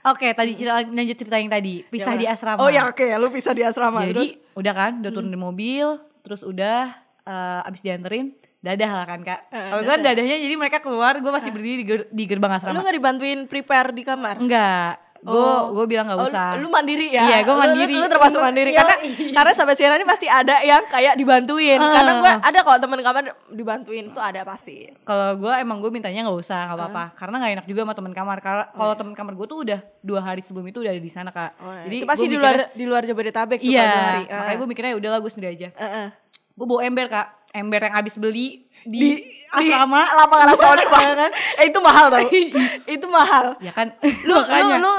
[0.00, 2.58] Oke, tadi cerita, lanjut cerita yang tadi, pisah Yang di asrama.
[2.60, 4.54] oh ya oke lu bisa di asrama Jadi Terus?
[4.54, 5.86] udah kan, udah turun di mobil,
[6.20, 9.40] terus udah eh, abis dianterin, dadah lah kan kak.
[9.48, 12.56] Eh, Kalau gue dadahnya jadi mereka keluar, gue masih berdiri di, ger- di gerbang lu
[12.56, 12.78] asrama.
[12.78, 15.74] nggak dibantuin prepare di kamar Enggak, gue Oh.
[15.74, 16.54] gue bilang nggak Oh, usah.
[16.56, 17.22] lu mandiri ya?
[17.24, 17.92] Iya, gua Lu- lu- mandiri.
[17.92, 19.30] Lu, termasuk mandiri Yo, karena iya.
[19.32, 21.74] karena sampai sekarang ini pasti ada yang kayak dibantuin.
[21.76, 21.90] Ah.
[21.92, 24.86] Karena gue ada kok temen kamar dibantuin tuh ada pasti.
[25.00, 27.02] Kalau gue emang gue mintanya nggak usah, nggak apa-apa.
[27.02, 27.08] Ah.
[27.12, 28.38] Karena nggak enak juga sama teman kamar.
[28.38, 31.28] Karena kalau teman kamar gue tuh udah dua hari sebelum itu udah ada di sana
[31.28, 31.50] kak.
[31.82, 34.22] Jadi Jadi pasti gua di mikirnya- luar di luar Jabodetabek tuh Iya, kalau dua hari.
[34.24, 34.36] Ah.
[34.38, 35.68] makanya gue mikirnya udahlah gue sendiri aja.
[35.74, 36.06] Heeh.
[36.54, 39.10] Gue bawa ember kak, ember yang abis beli di, di
[39.48, 40.06] asrama.
[40.12, 40.82] lapangan asrama
[41.24, 42.20] kan eh itu mahal tau
[42.94, 43.90] itu mahal Ya kan,
[44.22, 44.90] lu lu lu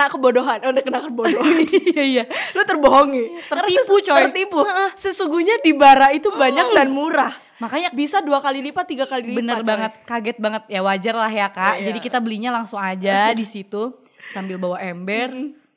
[0.00, 1.60] kena kebodohan oh, udah kena kebodohan
[1.92, 2.24] iya iya.
[2.56, 4.20] lu terbohongi Tertipu, Karena ses- coy.
[4.24, 4.58] tertipu
[4.96, 9.36] sesungguhnya di bara itu banyak dan murah Makanya bisa dua kali lipat tiga kali lipat
[9.36, 9.68] bener coy.
[9.68, 10.62] banget, kaget banget.
[10.72, 11.76] Ya wajar lah ya kak.
[11.76, 11.92] Iya.
[11.92, 14.00] Jadi kita belinya langsung aja di situ
[14.32, 15.28] sambil bawa ember.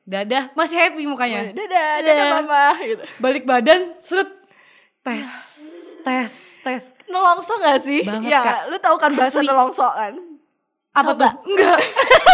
[0.07, 1.51] Dadah, masih happy mukanya.
[1.51, 4.31] dadah dadah mama gitu Balik badan, seret.
[5.03, 5.27] Tes,
[6.07, 6.31] tes,
[6.63, 6.83] tes.
[7.12, 8.07] Nelongso gak sih?
[8.07, 8.59] Banget, ya, Kak.
[8.71, 9.51] lu tahu kan bahasa Asli.
[9.51, 10.15] nelongso kan?
[10.95, 11.19] Apa tuh?
[11.19, 11.33] nggak?
[11.51, 11.79] Enggak.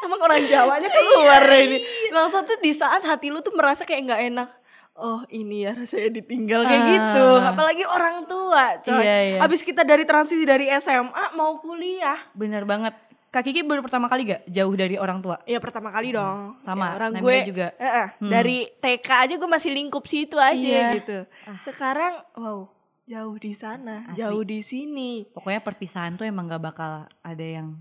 [0.00, 1.78] Emang orang Jawanya keluar deh ini.
[2.08, 4.48] Nelongso tuh di saat hati lu tuh merasa kayak nggak enak.
[4.92, 6.90] Oh ini ya rasanya ditinggal kayak Ah.
[6.90, 7.26] gitu.
[7.42, 9.00] Apalagi orang tua coy.
[9.00, 9.38] Iya, iya.
[9.40, 12.20] Abis kita dari transisi dari SMA mau kuliah.
[12.32, 12.92] Bener banget.
[13.30, 15.38] Kak Kiki baru pertama kali gak jauh dari orang tua?
[15.44, 16.58] Ya pertama kali dong.
[16.58, 17.70] Sama, Ya, orang gue juga.
[17.72, 18.26] Eh, eh, Hmm.
[18.26, 20.98] Dari TK aja gue masih lingkup situ aja Iya.
[20.98, 21.18] gitu.
[21.62, 22.66] Sekarang wow,
[23.06, 24.18] jauh di sana, Asli.
[24.18, 25.30] jauh di sini.
[25.30, 27.78] Pokoknya perpisahan tuh emang gak bakal ada yang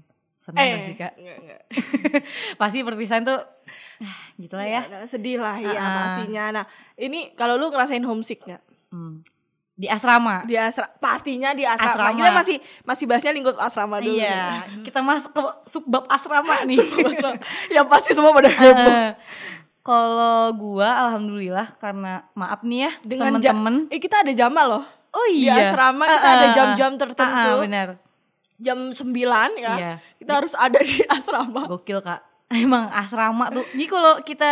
[0.49, 1.13] seneng gak sih kak?
[1.15, 1.61] enggak, enggak.
[2.59, 3.39] Pasti perpisahan tuh,
[3.99, 4.81] ah, gitu lah ya.
[4.83, 5.93] Ya, sedih lah ya Ah.
[5.95, 6.43] pastinya.
[6.51, 8.61] Nah, ini kalau lu ngerasain homesick nggak?
[8.89, 9.21] Hmm.
[9.73, 10.43] Di asrama.
[10.43, 12.11] Di asrama, pastinya di asrama.
[12.11, 12.17] Asrama.
[12.17, 14.11] Kita masih masih bahasnya lingkup asrama dulu.
[14.13, 14.43] Iya,
[14.81, 16.83] kita masuk ke subbab asrama nih.
[17.07, 17.39] Asrama.
[17.69, 18.91] ya pasti semua pada heboh.
[18.91, 19.11] Eh,
[19.79, 23.75] Kalau gua alhamdulillah karena maaf nih ya Dengan temen-temen.
[23.87, 24.85] eh kita ada jamal loh.
[25.09, 25.71] Oh Di iya.
[25.71, 27.49] asrama kita Ah, ada jam-jam tertentu.
[27.49, 27.87] ah, benar.
[28.59, 29.15] Jam 9
[29.55, 29.73] ya.
[29.73, 29.93] Iya.
[30.15, 31.63] Kita harus ada di asrama.
[31.65, 32.21] Gokil kak.
[32.51, 33.63] Emang asrama tuh.
[33.71, 34.51] Jadi kalau kita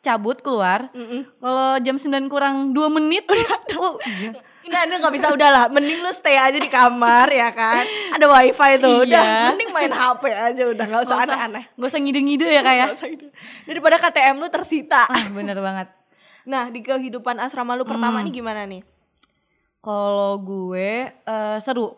[0.00, 1.26] cabut keluar, Mm-mm.
[1.36, 3.36] kalau jam 9 kurang 2 menit tuh,
[3.74, 4.32] oh iya.
[4.64, 5.68] Nah, itu gak bisa udahlah.
[5.68, 7.84] Mending lu stay aja di kamar ya kan.
[8.16, 9.04] Ada wifi tuh.
[9.04, 9.44] Udah, Iya.
[9.52, 11.64] mending main HP aja udah Nggak usah- aneh-aneh.
[11.70, 12.86] Gak usah ngide-ngide ya kak ya.
[12.88, 13.28] Nggak.
[13.66, 15.04] Daripada KTM lu tersita.
[15.04, 15.92] Ah bener banget.
[16.44, 18.24] Nah, di kehidupan asrama lu pertama Hmm.
[18.24, 18.80] nih gimana nih?
[19.80, 21.92] Kalau gue eh, seru.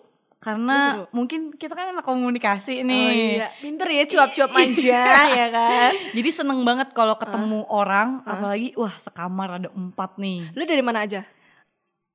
[0.46, 0.78] Karena
[1.10, 3.02] mungkin kita kan anak komunikasi nih.
[3.02, 5.02] Oh iya, pinter ya cuap-cuap manja
[5.42, 5.90] ya kan.
[6.14, 7.74] Jadi seneng banget kalau ketemu Ah.
[7.74, 10.54] orang, apalagi wah sekamar ada empat nih.
[10.54, 11.26] Lu dari mana aja?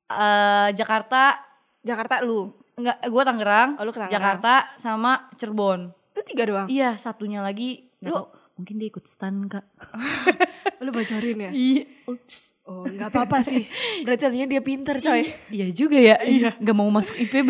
[0.08, 1.40] eh Jakarta,
[1.82, 2.52] Jakarta lu.
[2.72, 4.16] enggak, gue Tangerang, Oh, lu ke Tangerang.
[4.40, 5.92] Jakarta sama Cirebon.
[5.92, 6.68] Lu tiga doang.
[6.68, 9.68] Iya, satunya lagi Lu- mungkin dia ikut stan kak.
[10.84, 11.52] Lu bocorin ya?
[11.52, 12.51] Iya, ups.
[12.62, 13.66] Oh, nggak apa-apa sih.
[14.06, 15.34] Berarti artinya dia pinter, coy.
[15.50, 16.54] Iya juga ya, iya.
[16.62, 17.50] Gak mau masuk IPB.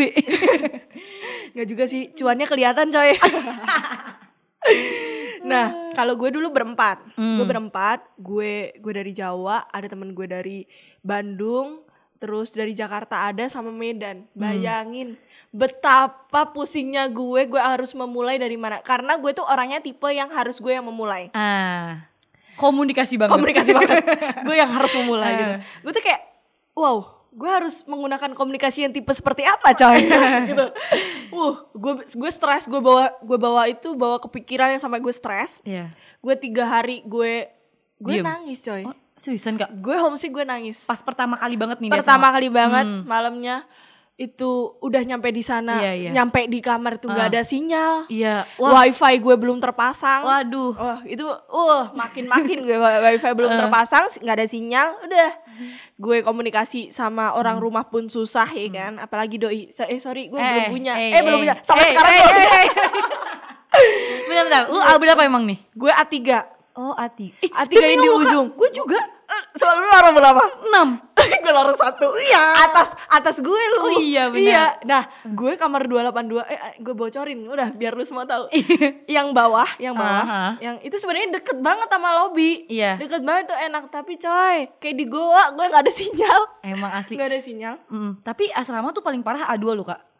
[1.51, 3.19] Nggak juga sih, cuannya kelihatan, coy.
[5.51, 7.03] nah, kalau gue dulu berempat.
[7.19, 7.35] Hmm.
[7.35, 10.63] Gue berempat, gue gue dari Jawa, ada temen gue dari
[11.03, 11.83] Bandung,
[12.21, 14.31] terus dari Jakarta ada sama Medan.
[14.31, 15.19] Bayangin
[15.51, 18.79] betapa pusingnya gue, gue harus memulai dari mana?
[18.79, 21.27] Karena gue tuh orangnya tipe yang harus gue yang memulai.
[21.35, 21.99] ah,
[22.61, 23.33] komunikasi banget.
[23.33, 24.05] Komunikasi banget.
[24.45, 25.53] gue yang harus memulai gitu.
[25.81, 26.21] Gue tuh kayak,
[26.71, 26.97] wow,
[27.27, 30.05] gue harus menggunakan komunikasi yang tipe seperti apa, coy?
[30.51, 30.65] gitu.
[31.31, 35.57] Uh, gue gue stres, gue bawa gue bawa itu bawa kepikiran yang sampai gue stres.
[35.65, 35.89] Iya.
[36.19, 37.49] Gue tiga hari gue
[37.97, 38.25] gue Diem.
[38.25, 38.85] nangis, coy.
[38.85, 39.69] Oh, seriusan kak?
[39.77, 40.85] Gue homesick gue nangis.
[40.85, 41.89] Pas pertama kali banget nih.
[41.89, 43.05] Pertama kali banget Hmm.
[43.05, 43.65] malamnya
[44.21, 46.09] itu udah nyampe di sana, Iya, iya.
[46.11, 47.31] nyampe di kamar tuh nggak Ah.
[47.31, 47.93] ada sinyal.
[48.05, 48.45] Iya.
[48.55, 50.21] Wah, Wifi gue belum terpasang.
[50.21, 50.71] waduh.
[50.71, 53.59] Wah itu, uh makin makin gue wi- wifi belum Eh.
[53.59, 55.29] terpasang, nggak ada sinyal, udah
[56.05, 57.65] gue komunikasi sama orang Hmm.
[57.65, 61.21] rumah pun susah ya kan, apalagi doi, eh sorry gue Eh, belum punya, eh, eh,
[61.21, 62.61] belum eh, punya, sampai eh, sekarang eh, belum eh, punya.
[64.23, 64.63] Bentar, bentar.
[64.67, 65.59] Lu album apa emang nih?
[65.71, 66.17] gue A3
[66.71, 67.35] Oh, Ati.
[67.37, 68.47] Ih, A3 demi yang di ujung.
[68.53, 68.95] Gue juga.
[69.27, 70.39] Eh, Soalnya lu berapa?
[70.71, 71.10] 6.
[71.43, 72.69] gue lorong satu, iya.
[72.69, 73.81] Atas atas gue lu.
[73.81, 74.41] Oh iya, benar.
[74.41, 78.47] Iya, nah gue kamar 282, eh eh, gue bocorin, udah biar lu semua tahu.
[79.15, 80.45] yang bawah, yang bawah, Aha.
[80.59, 82.65] yang itu sebenarnya deket banget sama lobby.
[82.67, 82.99] Iya.
[83.01, 86.41] Deket banget tuh enak, tapi coy, kayak di goa gue nggak ada sinyal.
[86.61, 87.15] Emang asli.
[87.17, 87.75] Gak ada sinyal.
[87.89, 90.10] Mm, tapi asrama tuh paling parah A2 loh, Kak.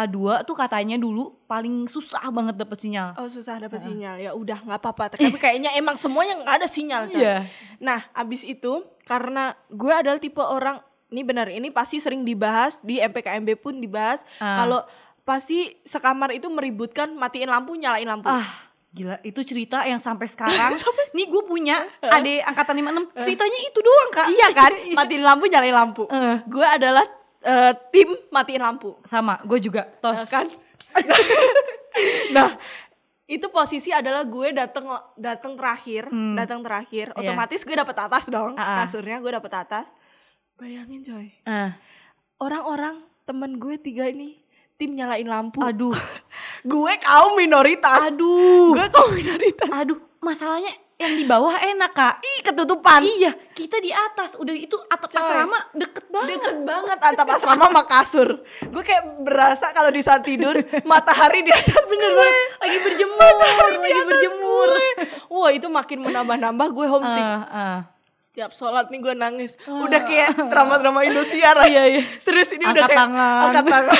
[0.00, 3.12] A2 tuh katanya dulu paling susah banget dapet sinyal.
[3.16, 4.16] Oh susah dapet sinyal.
[4.16, 5.04] Ya udah nggak apa-apa.
[5.14, 7.02] Tapi kayaknya emang semuanya nggak ada sinyal.
[7.06, 7.46] Iya.
[7.78, 12.96] Nah abis itu karena gue adalah tipe orang ini benar ini pasti sering dibahas di
[12.96, 14.62] MPKMB pun dibahas Ah.
[14.62, 14.80] kalau
[15.20, 18.26] pasti sekamar itu meributkan matiin lampu nyalain lampu.
[18.26, 18.46] Ah,
[18.90, 20.74] gila itu cerita yang sampai sekarang.
[21.14, 22.78] nih gue punya adek angkatan
[23.12, 24.26] 56 ceritanya itu doang, Kak.
[24.28, 24.72] Iya kan?
[24.94, 26.04] matiin lampu nyalain lampu.
[26.06, 26.38] Eh.
[26.46, 27.02] Gue adalah
[27.42, 28.96] eh, tim matiin lampu.
[29.04, 29.88] Sama, gue juga.
[29.98, 30.16] Tos.
[30.16, 30.46] Ya kan?
[32.36, 32.56] nah,
[33.24, 36.34] itu posisi adalah gue datang datang terakhir, Hmm.
[36.34, 37.14] datang terakhir.
[37.14, 37.18] Iya.
[37.30, 38.54] Otomatis gue dapet atas dong.
[38.54, 38.76] Ah, ah.
[38.84, 39.86] Kasurnya gue dapet atas.
[40.56, 41.28] Bayangin coy.
[41.44, 41.78] Ah,
[42.36, 44.40] Orang-orang temen gue tiga ini
[44.74, 45.60] tim nyalain lampu.
[45.60, 45.92] aduh.
[46.64, 48.12] Gue kaum minoritas.
[48.12, 48.72] Aduh.
[48.72, 49.68] Gue kaum minoritas.
[49.70, 52.20] Aduh, masalahnya yang di bawah enak, Kak.
[52.20, 53.00] Ih, ketutupan.
[53.00, 54.36] Iya, kita di atas.
[54.36, 55.16] Udah itu atap Coy.
[55.16, 56.36] asrama deket banget.
[56.36, 58.28] Deket banget atap asrama sama kasur.
[58.68, 60.52] Gue kayak berasa kalau di saat tidur
[60.90, 62.36] matahari di atas bener banget.
[62.60, 63.34] Lagi berjemur,
[63.80, 64.68] lagi berjemur.
[65.32, 67.24] Wah itu makin menambah-nambah gue homesick.
[67.24, 67.78] Ah, ah.
[68.20, 69.56] Setiap sholat nih gue nangis.
[69.64, 71.56] Udah kayak drama-drama Indosiar.
[71.70, 72.02] Iya, iya.
[72.20, 73.42] Serius ini udah Angkat kayak tangan.
[73.48, 73.98] angkat tangan.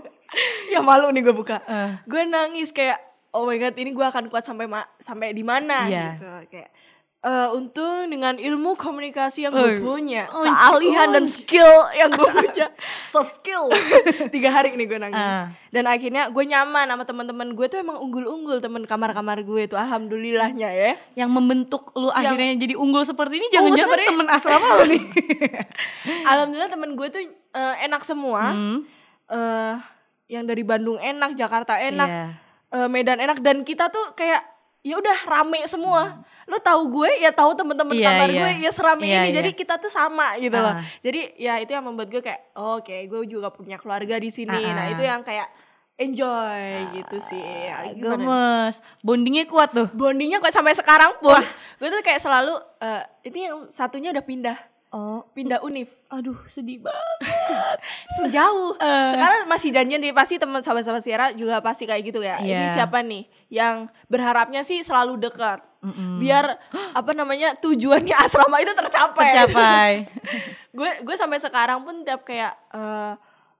[0.72, 1.60] ya malu nih gue buka.
[1.66, 2.00] Ah.
[2.06, 2.96] Gue nangis kayak
[3.36, 6.06] oh my god ini gue akan kuat sampai ma- sampai di mana Iya.
[6.14, 6.70] gitu kayak.
[7.18, 11.32] eh untung dengan ilmu komunikasi yang gue punya, Oi, keahlian dan oi.
[11.32, 12.70] skill yang gue punya,
[13.04, 13.66] Soft skill.
[14.30, 15.18] tiga hari nih gue nangis.
[15.18, 15.50] Ah.
[15.68, 20.70] Dan akhirnya gue nyaman sama teman-teman gue tuh emang unggul-unggul temen kamar-kamar gue tuh, alhamdulillahnya
[20.70, 20.92] ya.
[21.18, 25.02] yang membentuk lu akhirnya jadi unggul seperti ini jangan-jangan seperti- temen asrama lu nih.
[26.30, 28.42] Alhamdulillah temen gue tuh eh, enak semua.
[28.48, 28.78] Hmm.
[29.26, 29.74] eh
[30.28, 32.06] yang dari Bandung enak, Jakarta enak.
[32.06, 32.26] Iya.
[32.72, 34.42] Eh, medan enak dan kita tuh kayak
[34.86, 36.22] ya udah rame semua.
[36.46, 38.38] Lu tahu gue ya tahu temen-temen Iya, kamar iya.
[38.38, 39.28] gue ya serame Iya, ini.
[39.34, 39.36] iya.
[39.42, 40.78] Jadi kita tuh sama gitu loh.
[40.78, 40.86] Ah.
[41.02, 44.54] Jadi ya itu yang membuat gue kayak oh, oke gue juga punya keluarga di sini.
[44.54, 44.92] Ah, Nah ah.
[44.94, 45.50] itu yang kayak
[45.98, 46.62] enjoy
[46.94, 47.42] gitu sih.
[47.42, 47.90] Ya?
[47.98, 48.78] Gemes.
[49.02, 49.90] Bondingnya kuat tuh.
[49.90, 51.42] Bondingnya kok sampai sekarang pun
[51.82, 54.58] gue tuh kayak selalu eh, ini yang satunya udah pindah
[54.96, 57.18] Oh, pindah univ aduh sedih banget.
[58.16, 59.08] sejauh Eh.
[59.12, 62.72] sekarang masih janjian nih pasti teman sahabat-sahabat Sierra juga pasti kayak gitu ya ini Iya.
[62.74, 66.16] siapa nih yang berharapnya sih selalu dekat Mm-mm.
[66.16, 66.56] biar
[66.96, 69.92] apa namanya tujuannya asrama itu tercapai Tercapai.
[70.76, 73.12] gue gue sampai sekarang pun tiap kayak eh,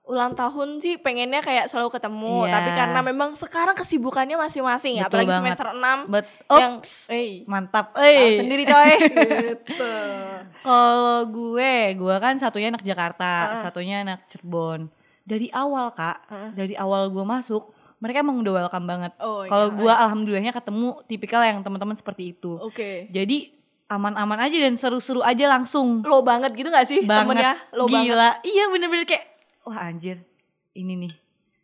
[0.07, 2.53] ulang tahun sih pengennya kayak selalu ketemu Iya.
[2.53, 5.39] tapi karena memang sekarang kesibukannya masing-masing ya apalagi banget.
[5.53, 6.93] semester 6 Bet yang Ops.
[7.07, 7.91] eh Mantap.
[7.93, 8.35] Eh.
[8.37, 8.91] sendiri coy
[9.51, 9.91] gitu
[10.61, 13.61] Kalau gue, gue kan satunya anak Jakarta, Heeh.
[13.61, 14.87] satunya anak Cirebon.
[15.21, 16.49] Dari awal kak, Heeh.
[16.53, 19.11] dari awal gue masuk, mereka emang udah welcome banget.
[19.17, 19.75] Oh, Kalau iya.
[19.75, 22.55] gue alhamdulillahnya ketemu tipikal yang teman-teman seperti itu.
[22.55, 23.51] oke Jadi
[23.87, 25.99] aman-aman aja dan seru-seru aja langsung.
[26.01, 27.39] lo banget gitu gak sih banget.
[27.39, 28.29] temennya lo banget Gila.
[28.41, 29.25] Iya bener-bener kayak,
[29.67, 30.23] wah anjir,
[30.71, 31.13] ini nih,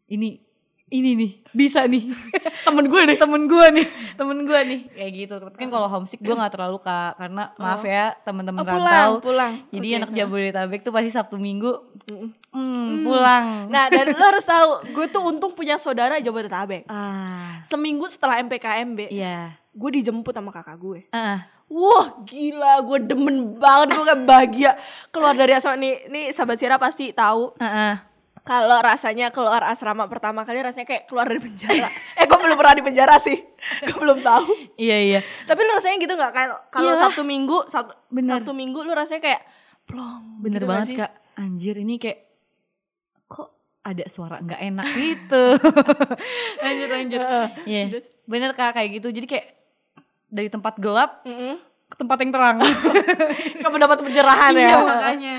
[0.09, 0.29] ini,
[0.89, 2.11] ini nih, bisa nih.
[2.67, 5.33] temen gue nih temen gue nih, temen gue nih, kayak gitu.
[5.37, 8.77] Tapi kan kalau homesick gue nggak terlalu kak, karena maaf ya teman-teman Oh, rantau.
[8.77, 9.97] pulang pulang Jadi Oke.
[9.97, 11.71] anak Jabodetabek tuh pasti Sabtu Minggu
[12.05, 12.29] Mm-mm.
[12.49, 13.45] hmm, pulang.
[13.67, 16.85] Nah dan lo harus tahu, gue tuh untung punya saudara Jabodetabek.
[16.85, 19.55] ah, Seminggu setelah MPKMB, iya.
[19.69, 20.99] gue dijemput sama kakak gue.
[21.09, 24.71] Ah, Wah gila, gue demen banget, gue kayak bahagia
[25.09, 25.81] keluar dari asrama.
[25.81, 27.93] Nih, nih sahabat Sierra pasti tahu ah, ah.
[28.45, 31.89] kalau rasanya keluar asrama pertama kali rasanya kayak keluar dari penjara.
[32.21, 33.41] eh, gue belum pernah di penjara sih,
[33.81, 34.77] gue belum tahu.
[34.77, 35.19] Iya iya.
[35.49, 37.01] Tapi lu rasanya gitu nggak kayak kalau Iyalah.
[37.09, 38.37] Sabtu Minggu, Sab- Bener.
[38.37, 39.41] Sabtu Minggu lu rasanya kayak
[39.89, 40.45] plong.
[40.45, 41.11] Bener gitu banget kak.
[41.41, 42.19] Anjir ini kayak
[43.25, 43.49] kok
[43.81, 45.43] ada suara nggak enak gitu.
[46.61, 47.19] lanjut lanjut.
[47.65, 47.83] Iya.
[47.97, 48.05] Terus?
[48.29, 49.09] Bener kak kayak gitu.
[49.09, 49.47] Jadi kayak
[50.33, 51.61] dari tempat gelap Mm-mm.
[51.85, 52.57] ke tempat yang terang.
[53.63, 54.61] Kamu dapat pencerahan ya.
[54.65, 55.35] Iya makanya.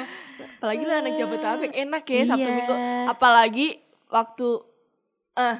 [0.57, 2.54] Apalagi lah anak Jabodetabek enak ya Sabtu Iya.
[2.54, 2.74] Minggu.
[3.07, 3.66] Apalagi
[4.07, 4.48] waktu
[5.35, 5.57] eh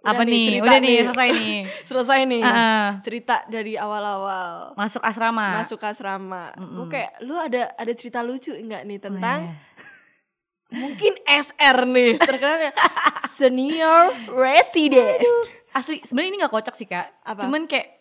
[0.00, 0.44] Apa udah nih?
[0.46, 1.56] cerita Udah nih selesai nih.
[1.84, 2.42] selesai nih.
[2.54, 2.88] Ah.
[3.00, 5.58] Cerita dari awal-awal Masuk asrama.
[5.58, 6.52] masuk asrama.
[6.54, 6.76] Mm-mm.
[6.76, 9.56] Gue kayak lu ada ada cerita lucu enggak nih Oh, tentang iya.
[10.78, 12.70] mungkin SR nih terkenalnya
[13.26, 15.24] senior resident.
[15.70, 17.40] asli sebenarnya ini nggak kocak sih kak Apa?
[17.40, 17.97] cuman kayak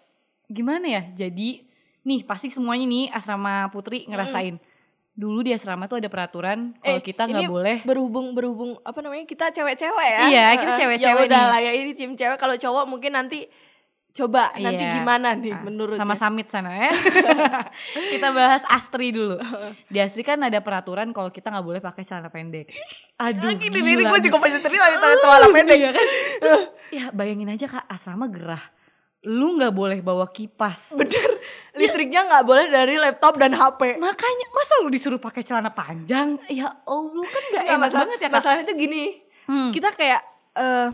[0.48, 1.02] gimana ya?
[1.16, 1.64] Jadi
[2.04, 4.58] nih pasti semuanya nih asrama putri ngerasain.
[5.18, 9.26] Dulu di asrama tuh ada peraturan kalau Eh, kita nggak boleh berhubung berhubung apa namanya
[9.26, 10.20] kita cewek-cewek ya.
[10.30, 12.38] Iya, kita cewek-cewek ya udah lah ya ini tim cewek.
[12.38, 13.50] Kalau cowok mungkin nanti
[14.14, 14.98] coba nanti Iya.
[14.98, 16.90] gimana nih Ah, menurut sama Samit sana ya.
[18.14, 19.38] Kita bahas Astri dulu.
[19.90, 22.70] Di Astri kan ada peraturan kalau kita nggak boleh pakai celana pendek.
[23.22, 25.78] Aduh Lagi gila gue juga tangan celana pendek.
[25.78, 26.08] Iya kan?
[26.42, 28.64] Terus, ya bayangin aja kak asrama gerah
[29.26, 30.94] lu nggak boleh bawa kipas.
[31.00, 31.30] Bener.
[31.74, 36.38] Listriknya nggak boleh dari laptop dan HP makanya masa lu disuruh pakai celana panjang?
[36.50, 39.04] Ya allah kan nggak enak masalah, banget ya masalahnya tuh gini.
[39.48, 39.72] Hmm.
[39.72, 40.22] kita kayak
[40.60, 40.90] eh,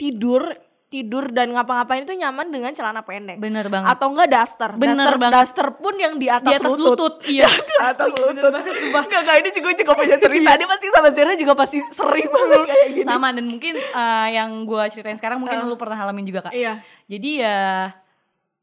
[0.00, 0.48] tidur
[0.88, 3.36] tidur dan ngapa-ngapain itu nyaman dengan celana pendek.
[3.36, 3.92] Bener banget.
[3.92, 4.70] Atau enggak daster.
[4.80, 5.36] Bener daster, banget.
[5.36, 7.44] daster pun yang di atas, di atas lutut, iya.
[7.44, 8.52] Di atas lutut.
[8.56, 10.50] Enggak, enggak, ini juga juga punya cerita.
[10.58, 13.04] Dia pasti sama Sarah juga pasti sering banget kayak gini.
[13.04, 16.56] Sama dan mungkin eh, yang gue ceritain sekarang mungkin lu pernah alamin juga kak.
[16.56, 16.80] Iya.
[17.04, 17.92] Jadi ya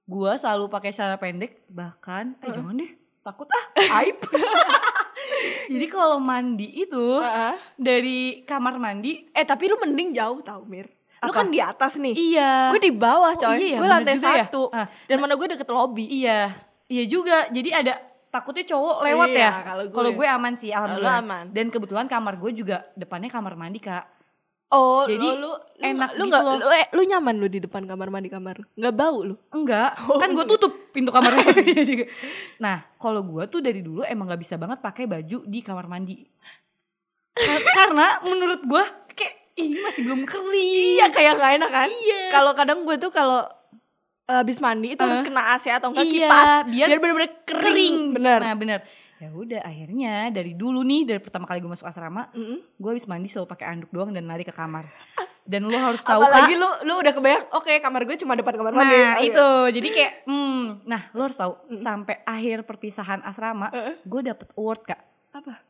[0.06, 2.92] gue selalu pakai celana pendek bahkan eh jangan deh
[3.26, 3.66] takut ah
[4.02, 4.22] aib.
[5.74, 7.58] Jadi kalau mandi itu Heeh.
[7.74, 10.86] dari kamar mandi Eh tapi lu mending jauh tau Mir
[11.26, 11.38] Lu Apa?
[11.38, 12.14] kan di atas nih.
[12.14, 12.70] Iya.
[12.70, 13.58] Gue di bawah Oh, coy.
[13.60, 14.22] iya ya, Gue lantai ya.
[14.46, 14.70] satu.
[14.70, 14.88] Ah.
[15.04, 16.54] Dan mana gue deket lobby iya.
[16.86, 17.50] Iya juga.
[17.50, 17.98] Jadi ada
[18.30, 19.52] takutnya cowok lewat Iya, ya?
[19.64, 21.18] kalau gue- kalau gue aman sih alhamdulillah.
[21.20, 21.46] aman.
[21.50, 24.06] dan kebetulan kamar gue juga depannya kamar mandi kak.
[24.68, 26.58] Oh Jadi, lu, lu, enak lu gitu nggak loh.
[26.58, 28.58] lu, eh, lu nyaman lu di depan kamar mandi kamar?
[28.74, 29.38] Nggak bau lu?
[29.50, 31.70] Enggak, Oh, kan gue tutup pintu kamar mandi.
[31.86, 32.10] Juga.
[32.58, 36.18] Nah, kalau gue tuh dari dulu emang gak bisa banget pakai baju di kamar mandi.
[37.38, 38.84] Kar- Karena menurut gue
[39.56, 40.94] kayak ini masih belum kering.
[40.94, 42.22] Iya kayak gak enak kan Iya.
[42.30, 43.48] Kalau kadang gue tuh kalau
[44.26, 45.26] eh, habis mandi itu harus Eh.
[45.26, 48.80] kena AC atau enggak Iya, kipas biar biar bener-bener kering, bener Nah, bener.
[49.16, 52.60] Ya udah, akhirnya dari dulu nih dari pertama kali gue masuk asrama, Mm-mm.
[52.76, 54.92] gue habis mandi selalu pakai anduk doang dan lari ke kamar.
[55.42, 56.60] Dan lo harus tahu Apalagi kak.
[56.60, 59.24] lu lu udah kebayang oke kamar gue cuma depan kamar Nah mandi Oh, iya.
[59.24, 64.04] itu, jadi kayak, hmm, nah lo harus tahu sampai akhir perpisahan asrama, Heeh.
[64.04, 65.00] gue dapet award kak.
[65.32, 65.64] Apa?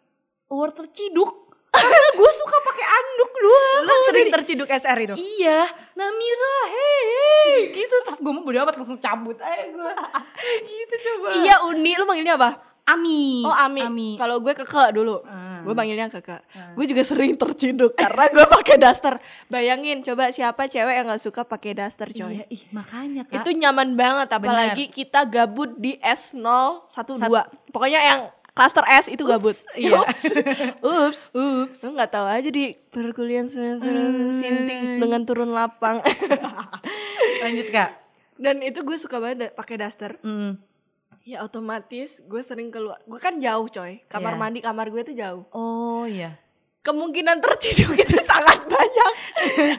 [0.47, 1.44] award terciduk
[1.77, 3.81] karena gue suka pakai anduk doang.
[3.83, 5.15] Lu sering terciduk SR itu?
[5.15, 5.59] Iya.
[5.93, 7.95] Namira hei, hei gitu.
[8.03, 9.91] Terus gue mau bodo amat langsung cabut aja gue
[10.71, 11.27] gitu coba.
[11.35, 12.49] Iya Uni lu manggilnya apa?
[12.85, 13.41] Ami.
[13.41, 14.09] Oh Ami, Ami.
[14.13, 15.25] Kalau gue keke dulu.
[15.25, 15.65] Ah.
[15.65, 16.45] gue panggilnya kakak
[16.77, 19.17] gue juga sering terciduk karena gue pakai daster.
[19.49, 22.37] Bayangin coba siapa cewek yang nggak suka pakai daster coy?
[22.37, 23.41] Iya, ih makanya kak.
[23.41, 27.17] itu nyaman banget apalagi kita gabut di S012
[27.73, 28.21] pokoknya yang
[28.55, 29.99] cluster S itu gabut iya.
[29.99, 30.19] ups
[31.03, 33.91] ups ups lu nggak tahu aja di perkuliahan semester
[34.33, 35.99] sinting dengan turun lapang
[37.43, 37.91] Lanjut kak.
[38.35, 40.55] dan itu gue suka banget pakai daster Mm.
[41.21, 44.39] ya otomatis gue sering keluar gue kan jauh coy kamar Iya.
[44.39, 46.39] mandi kamar gue tuh jauh Oh iya.
[46.81, 49.11] kemungkinan terciduk itu sangat banyak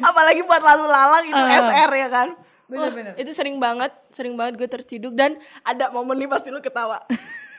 [0.01, 1.61] apalagi buat lalu lalang itu Ah.
[1.63, 2.29] SR ya kan
[2.67, 3.15] Bener-bener.
[3.15, 6.99] Wah, itu sering banget sering banget gue terciduk dan ada momen nih pasti lu ketawa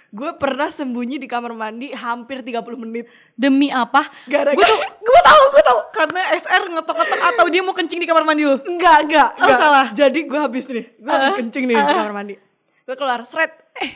[0.10, 3.06] gue pernah sembunyi di kamar mandi hampir 30 menit.
[3.34, 4.08] Demi apa?
[4.26, 5.80] gara-gara gue tahu gue tahu.
[5.92, 8.56] Karena SR ngetok-ngetok atau dia mau kencing di kamar mandi lu?
[8.66, 9.58] enggak enggak, Oh, enggak.
[9.58, 9.86] salah.
[9.92, 10.86] jadi gue habis nih.
[10.96, 12.36] Gue habis kencing nih di kamar mandi.
[12.84, 13.52] Gue keluar seret.
[13.76, 13.92] Eh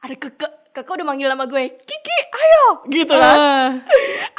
[0.00, 1.62] ada keke keke udah manggil nama gue.
[1.78, 2.64] Kiki ayo.
[2.86, 3.36] Gitu kan?
[3.36, 3.70] Ah.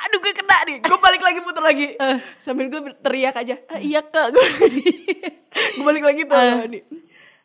[0.02, 0.78] aduh gue kena nih.
[0.80, 1.88] Gue balik lagi putar lagi.
[1.92, 2.18] Eh.
[2.40, 3.56] sambil gue teriak aja.
[3.68, 4.32] "Ah, iya kak.
[4.32, 4.42] Gue
[5.76, 6.56] gue balik lagi tuh Eh.
[6.58, 6.80] mandi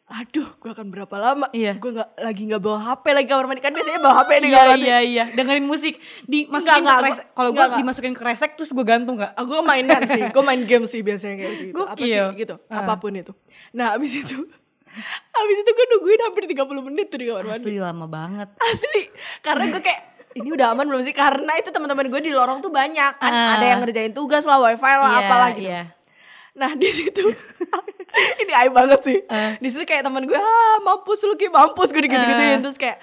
[0.06, 1.74] aduh gue akan berapa lama Iya.
[1.74, 4.54] gue nggak lagi nggak bawa hp lagi kamar mandi kan biasanya bawa hp di Iya
[4.54, 5.24] kamar mandi iya iya.
[5.28, 5.94] Dengerin musik.
[6.24, 9.34] Dimasukin Enggak, ke gua- Kalau gue dimasukin ke kresek terus gue gantung kak.
[9.34, 11.74] Aku mainan sih, gue main game sih biasanya kayak gitu.
[11.80, 12.26] Apa sih Gokil.
[12.38, 12.80] gitu, Ah.
[12.80, 13.34] apa pun itu.
[13.72, 14.36] Nah abis itu,
[15.40, 17.60] abis itu gue nungguin hampir 30 menit tuh di kamar mandi.
[17.60, 18.48] Asli lama banget.
[18.58, 19.02] Asli,
[19.42, 20.00] karena gue kayak
[20.34, 21.12] ini udah aman belum sih?
[21.12, 23.58] Karena itu teman-teman gue di lorong tuh banyak kan, Ah.
[23.58, 25.66] ada yang ngerjain tugas lah, wifi lah, Iya, apalah gitu.
[25.66, 25.82] Iya.
[26.54, 27.26] Nah di situ,
[28.42, 29.18] ini aib banget sih.
[29.26, 29.54] Ah.
[29.54, 32.04] Di situ kayak teman gue, ah mampus lu ki, mampus gue Ah.
[32.04, 32.98] digitu-gituin terus kayak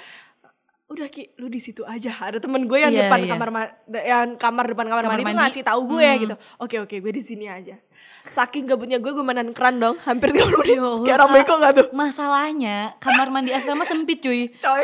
[0.86, 3.30] udah ki lu di situ aja ada temen gue yang Iya, depan iya.
[3.32, 5.34] kamar ma- yang kamar depan kamar, Kamar mandi, mandi.
[5.34, 6.20] tuh ngasih tahu gue Hmm.
[6.20, 7.76] gitu oke oke gue di sini aja
[8.26, 11.74] saking gabutnya gue gue manan keran dong hampir 30 menit Ya kayak orang beko gak
[11.74, 14.54] tuh Masalahnya kamar mandi asrama sempit cuy.
[14.54, 14.84] coy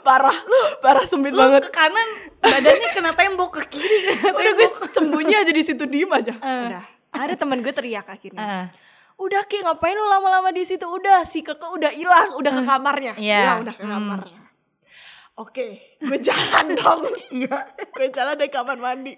[0.00, 0.34] parah
[0.80, 2.08] parah sempit Lu banget ke kanan
[2.38, 6.64] badannya kena tembok ke kiri kena udah gue sembunyi aja di situ diem aja Eh.
[6.66, 8.66] udah ada temen gue teriak akhirnya Ah,
[9.16, 10.82] udah ki ngapain lu lama-lama di situ?
[10.82, 13.12] Udah si keke udah hilang udah ke kamarnya.
[13.14, 13.38] Iya.
[13.42, 13.92] hilang udah ke Hmm.
[13.92, 14.40] kamarnya.
[15.34, 15.66] Oke
[15.98, 17.00] gue jalan dong.
[17.30, 17.56] Iya.
[17.88, 19.14] Gue jalan dari kamar mandi.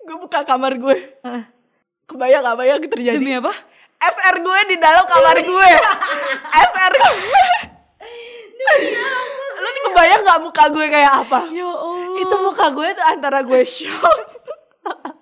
[0.00, 0.96] Gue buka kamar gue
[2.04, 3.16] kebayang gak bayang terjadi.
[3.16, 3.52] Demi apa?
[4.00, 5.68] SR gue di dalam kamar gue
[6.66, 7.44] SR gue
[9.60, 11.38] lu kebayang gak muka gue kayak apa?
[11.50, 12.16] Ya Allah.
[12.16, 14.18] itu muka gue tuh antara gue shock.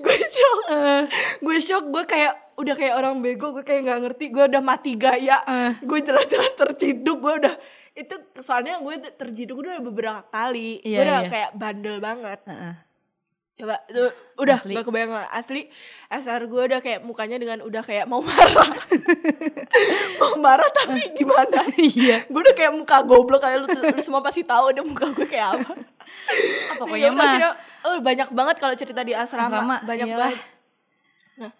[0.00, 0.58] Gue shock.
[0.68, 1.02] Eh,
[1.40, 4.92] gue shock gue kayak udah kayak orang bego gue kayak nggak ngerti gue udah mati
[4.94, 5.72] gaya Eh.
[5.80, 7.54] gue jelas-jelas terciduk gue udah
[7.92, 11.28] itu soalnya gue terciduk udah beberapa kali Iya, gue udah iya.
[11.28, 12.74] kayak bandel banget Heeh.
[13.56, 14.04] coba itu
[14.36, 14.72] udah Asli.
[14.72, 15.26] gak kebayang lah.
[15.30, 15.62] asli
[16.08, 18.68] SR gue udah kayak mukanya dengan udah kayak mau marah
[20.20, 22.24] mau marah tapi gimana Iya.
[22.24, 25.56] gue udah kayak muka goblok kayak lu, lu semua pasti tahu deh muka gue kayak
[25.56, 27.54] apa Ah, Pokoknya Ya udah, mah
[27.86, 30.30] oh, banyak banget kalau cerita di asrama, Asrama, banyak iyalah.
[30.30, 30.40] banget
[31.36, 31.52] nah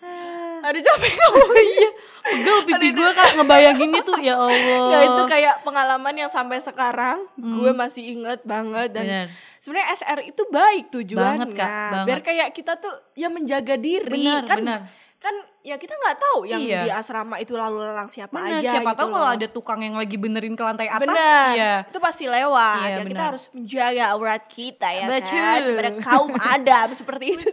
[0.62, 4.84] ada capek ngomong iya pegel pipi gue kak ngebayanginnya tuh ya Allah.
[4.92, 9.26] ya itu kayak pengalaman yang sampai sekarang gue masih inget banget dan Bener.
[9.58, 12.06] sebenarnya SR itu baik tujuannya Banget, Kak, banget.
[12.06, 14.80] biar kayak kita tuh ya menjaga diri Bener, kan bener.
[15.20, 16.80] Kan ya kita nggak tahu yang Iya.
[16.80, 19.92] di asrama itu lalu lalang siapa Bener, aja siapa gitu tahu kalau ada tukang yang
[19.92, 21.04] lagi benerin ke lantai atas.
[21.04, 21.74] Bener, Iya.
[21.92, 22.80] itu pasti lewat.
[22.80, 23.28] Iya, ya kita benar.
[23.28, 25.36] harus menjaga aurat kita ya Betul.
[25.36, 25.58] kan.
[25.60, 27.52] Daripada kaum Adam seperti itu.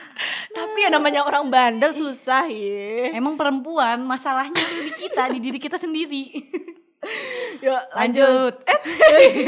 [0.56, 3.16] Tapi ya namanya orang bandel susah ya.
[3.16, 6.28] Emang perempuan masalahnya di kita, di diri kita sendiri.
[7.64, 8.54] Yuk lanjut, Lanjut.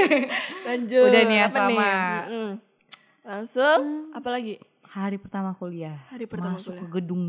[0.71, 1.07] lanjut.
[1.13, 1.93] Udah nih, asrama.
[2.25, 2.51] Mm-mm.
[3.21, 4.57] Langsung, apa lagi?
[4.91, 5.97] Hari pertama kuliah.
[6.09, 6.83] Hari pertama Masuk kuliah.
[6.83, 7.25] ke gedung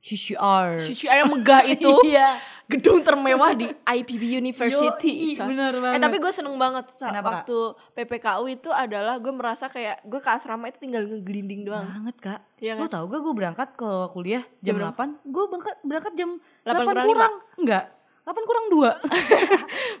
[0.00, 0.80] CCR.
[0.82, 2.40] Cici yang megah itu Iya.
[2.66, 5.32] gedung termewah di IPB University.
[5.34, 5.44] coy.
[5.46, 6.00] bener Eh banget.
[6.00, 6.88] tapi gue seneng banget.
[6.94, 7.32] Kenapa, Kak?
[7.44, 7.58] waktu
[7.94, 11.84] PPKU itu adalah gue merasa kayak gue ke asrama itu tinggal ngegelinding doang.
[11.86, 12.40] banget kak.
[12.58, 12.88] Iya Lo kan?
[12.90, 16.30] tau gak gue berangkat ke kuliah jam Jam 8 Gue berangkat, berangkat jam
[16.62, 17.84] 8 8, kurang kurang, Enggak
[18.22, 18.80] 8 kurang 2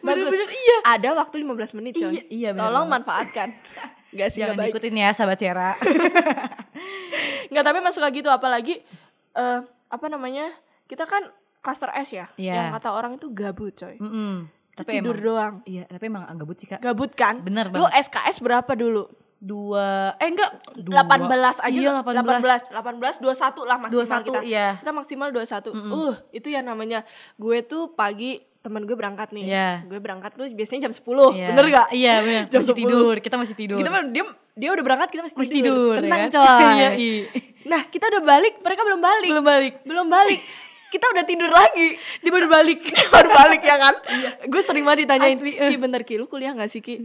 [0.02, 2.08] Bener-bener iya Ada waktu 15 menit coy.
[2.10, 2.94] Iya, iya, bener Tolong banget.
[3.00, 3.48] manfaatkan.
[4.10, 4.72] Gak sih Jangan gak baik.
[4.74, 5.70] ikutin ya sahabat Sera
[7.50, 8.82] Nggak tapi masuk lagi tuh apalagi
[9.34, 10.50] eh apa namanya?
[10.86, 11.26] Kita kan
[11.60, 12.26] cluster S ya.
[12.34, 12.66] Iya.
[12.66, 13.98] Yang kata orang itu gabut coy.
[13.98, 14.46] Mm-mm.
[14.70, 15.54] Itu Tapi tidur emang doang.
[15.66, 17.42] Iya tapi emang gabut sih kak Gabut kan?
[17.42, 19.10] Bener Lu banget SKS berapa dulu?
[19.40, 21.00] Dua Eh enggak dua.
[21.00, 21.68] 18 aja.
[21.70, 22.70] Iya 18 18.
[22.70, 24.40] 18 21 lah maksimal 21 kita.
[24.46, 25.74] iya Kita maksimal 21.
[25.74, 25.90] Mm-mm.
[25.90, 27.02] Uh, itu yang namanya
[27.34, 29.44] gue tuh pagi temen gue berangkat nih.
[29.48, 29.70] Iya.
[29.88, 31.00] Gue berangkat tuh biasanya jam 10.
[31.32, 31.48] Iya.
[31.52, 31.88] Bener gak?
[31.96, 32.80] Iya bener Jam Masih 10.
[32.84, 34.24] tidur Kita masih tidur Kita dia
[34.60, 36.30] dia udah berangkat kita masih, Masih tidur ya Tenang kan?
[36.36, 36.64] coy.
[36.76, 37.24] Iya iya
[37.60, 39.30] Nah, kita udah balik, mereka belum balik.
[39.32, 40.40] Belum balik Belum balik.
[40.90, 41.94] kita udah tidur lagi.
[42.20, 42.80] Dia baru balik.
[43.08, 43.94] Baru balik ya kan?
[44.46, 45.70] Gue sering banget ditanyain, Asli, eh.
[45.70, 46.98] Ki bentar Ki, lu kuliah gak sih Ki?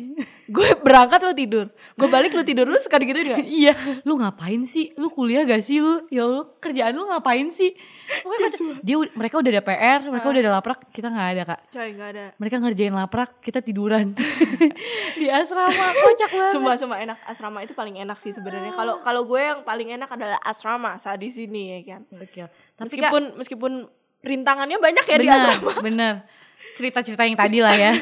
[0.45, 3.41] gue berangkat lu tidur, gue balik lu tidur, lu suka gitu gak?
[3.41, 3.73] iya,
[4.05, 4.93] lu ngapain sih?
[4.93, 6.05] Lu kuliah gak sih lu?
[6.09, 7.73] Ya Allah, kerjaan lu ngapain sih?
[8.21, 11.59] Pokoknya pacar- dia mereka udah ada PR, mereka udah ada laprak, kita nggak ada kak.
[11.73, 12.25] Coy gak ada.
[12.37, 14.13] Mereka ngerjain laprak, kita tiduran
[15.19, 16.53] di asrama, kocak banget.
[16.53, 17.17] Sumpah, sumpah enak.
[17.25, 18.73] Asrama itu paling enak sih sebenarnya.
[18.73, 22.01] Kalau kalau gue yang paling enak adalah asrama saat di sini ya kan.
[22.09, 22.47] Gokil.
[22.75, 23.71] Tapi Meskipun meskipun
[24.19, 25.73] rintangannya banyak ya di bener, asrama.
[25.87, 26.13] bener.
[26.73, 27.93] Cerita-cerita yang tadi lah ya.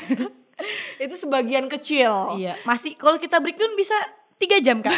[1.03, 2.37] itu sebagian kecil.
[2.37, 3.93] iya, masih kalau kita breakdown bisa
[4.35, 4.93] tiga jam kak.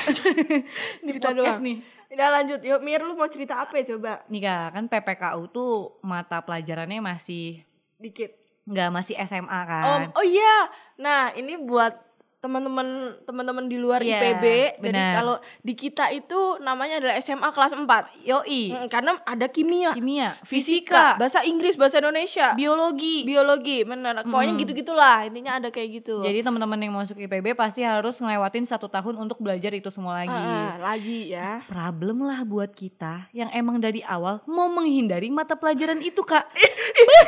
[1.01, 1.59] Di Cerita doang.
[1.59, 1.79] nih.
[2.07, 4.23] Udah lanjut, yuk Mir lu mau cerita apa ya coba?
[4.27, 7.65] Nih kak, kan PPKU tuh mata pelajarannya masih
[7.97, 8.31] Dikit.
[8.63, 10.01] nggak masih SMA Oh, kan.
[10.13, 10.69] oh iya.
[10.95, 11.91] Nah, ini buat
[12.45, 12.87] teman-teman
[13.21, 14.45] teman-teman di luar Iya, IPB.
[14.77, 15.13] Jadi benar.
[15.15, 18.21] kalau di kita itu namanya adalah SMA kelas 4.
[18.21, 23.25] Yoi, Mm, karena ada kimia, kimia, fisika, fisika, bahasa Inggris, bahasa Indonesia, biologi.
[23.25, 24.21] biologi, benar.
[24.23, 25.25] Pokoknya gitu-gitulah.
[25.25, 26.21] Intinya ada kayak gitu.
[26.21, 30.29] Jadi teman-teman yang masuk IPB pasti harus ngelewatin satu tahun untuk belajar itu semua lagi.
[30.31, 31.65] Ah, lagi ya.
[31.65, 36.45] Problem lah buat kita yang emang dari awal mau menghindari mata pelajaran itu kak.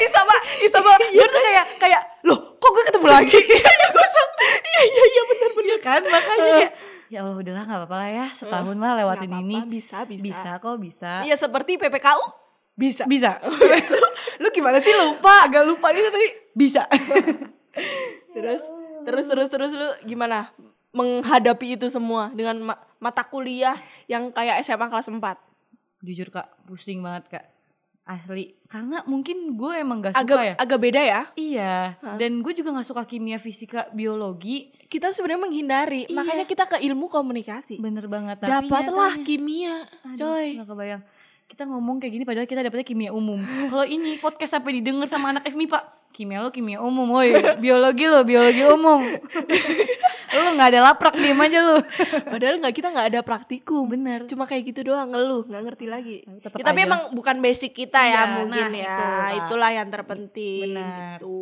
[0.08, 0.92] Sama, ih sama.
[1.00, 3.38] Gue tuh kayak kayak loh, kok gue ketemu lagi?
[4.40, 6.72] Iya iya iya benar benar kan makanya kayak
[7.08, 9.56] ya Allah udahlah nggak apa-apa lah ya setahun lah lewatin Nggak ini.
[9.56, 10.24] apa-apa, bisa, bisa.
[10.24, 11.12] Bisa kok bisa.
[11.24, 12.26] Iya seperti PPKU
[12.76, 13.04] bisa.
[13.06, 13.32] Bisa.
[14.42, 15.44] Lu gimana sih lupa?
[15.44, 16.30] Agak lupa gitu tadi.
[16.54, 16.86] Bisa.
[18.34, 18.62] Terus
[19.02, 20.52] terus terus terus lu gimana
[20.92, 25.22] menghadapi itu semua dengan ma- mata kuliah yang kayak SMA kelas 4?
[26.02, 27.46] Jujur kak pusing banget kak.
[28.08, 28.56] Asli.
[28.66, 30.54] Karena mungkin gue emang gak suka Agak ya.
[30.56, 31.22] agak beda ya.
[31.34, 31.76] Iya,
[32.16, 34.72] dan gue juga gak suka kimia, fisika, biologi.
[34.86, 36.16] Kita sebenarnya menghindari, Iya.
[36.16, 37.78] makanya kita ke ilmu komunikasi.
[37.78, 38.40] Bener banget.
[38.40, 40.48] Tapi Dapatlah nyatanya- kimia, Aduh, coy.
[40.56, 41.04] Gak kebayang.
[41.48, 43.40] Kita ngomong kayak gini padahal kita dapetnya kimia umum.
[43.40, 45.84] Kalau ini podcast sampai didengar sama anak FMI pak.
[46.12, 47.30] Kimia lo kimia umum, woi.
[47.64, 49.00] Biologi lo biologi umum.
[50.40, 51.78] lo nggak ada laprak diem aja lo.
[52.32, 53.84] Padahal nggak kita nggak ada praktikum.
[53.86, 54.26] Bener.
[54.26, 56.18] Cuma kayak gitu doang ngeluh, nggak ngerti lagi.
[56.40, 56.88] Tetep Ya, tapi aja.
[56.88, 58.84] emang bukan basic kita ya Iya, mungkin nah, ya.
[58.84, 59.30] itu, Kak.
[59.38, 60.62] Itulah yang terpenting.
[60.72, 61.18] Benar.
[61.18, 61.38] Gitu.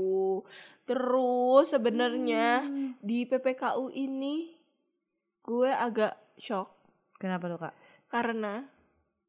[0.85, 2.93] Terus sebenarnya Hmm.
[2.99, 4.53] di PPKU ini
[5.41, 6.69] gue agak shock
[7.15, 7.73] Kenapa lo kak?
[8.05, 8.65] karena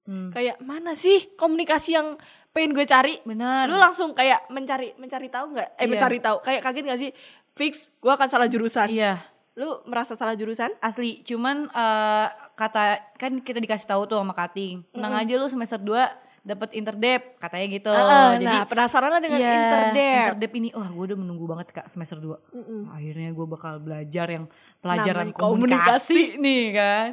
[0.04, 0.30] Hmm.
[0.30, 2.14] kayak mana sih komunikasi yang
[2.52, 3.18] pengen gue cari?
[3.22, 3.66] Bener.
[3.66, 5.68] Lu langsung kayak mencari mencari tahu nggak?
[5.74, 5.90] Eh Iya.
[5.90, 6.36] mencari tahu.
[6.40, 7.10] Kayak kaget gak sih?
[7.52, 8.86] Fix, gue akan salah jurusan.
[8.86, 9.18] Iya.
[9.56, 10.68] Lu merasa salah jurusan?
[10.78, 12.84] Asli, cuman eh, kata
[13.16, 14.84] kan kita dikasih tahu tuh sama Kating.
[14.90, 15.96] Tenang aja lu semester 2
[16.42, 17.90] dapat interdep katanya gitu.
[17.90, 20.14] Ah, Jadi nah, penasaran lah dengan Iya, interdep.
[20.30, 22.82] interdep ini wah gue udah menunggu banget kak semester 2 Mm-mm.
[22.88, 24.44] akhirnya gue bakal belajar yang
[24.78, 26.14] pelajaran Namanya komunikasi.
[26.14, 27.08] komunikasi, nih kan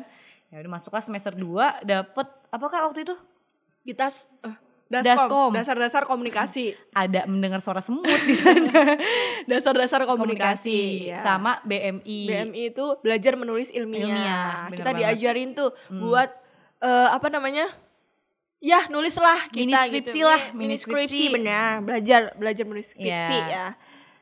[0.47, 1.49] ya udah masuklah semester 2
[1.81, 3.15] dapet apa kak waktu itu
[3.81, 4.53] Kita s- eh,
[5.01, 5.49] Daskom.
[5.51, 6.77] dasar-dasar komunikasi.
[6.93, 8.69] ada mendengar suara semut di sana
[9.49, 11.17] Dasar-dasar komunikasi, komunikasi ya.
[11.19, 14.03] sama BMI BMI itu belajar menulis ilmiah.
[14.03, 14.99] Ilmiah, kita banget.
[14.99, 15.99] diajarin tuh Hmm.
[16.03, 16.29] buat
[16.79, 17.71] eh, apa namanya?
[18.59, 20.23] Ya, nulislah kita Mini skripsi gitu.
[20.23, 21.79] lah, mini, mini skripsi benar.
[21.79, 23.47] Belajar belajar menulis skripsi Iya.
[23.49, 23.67] ya.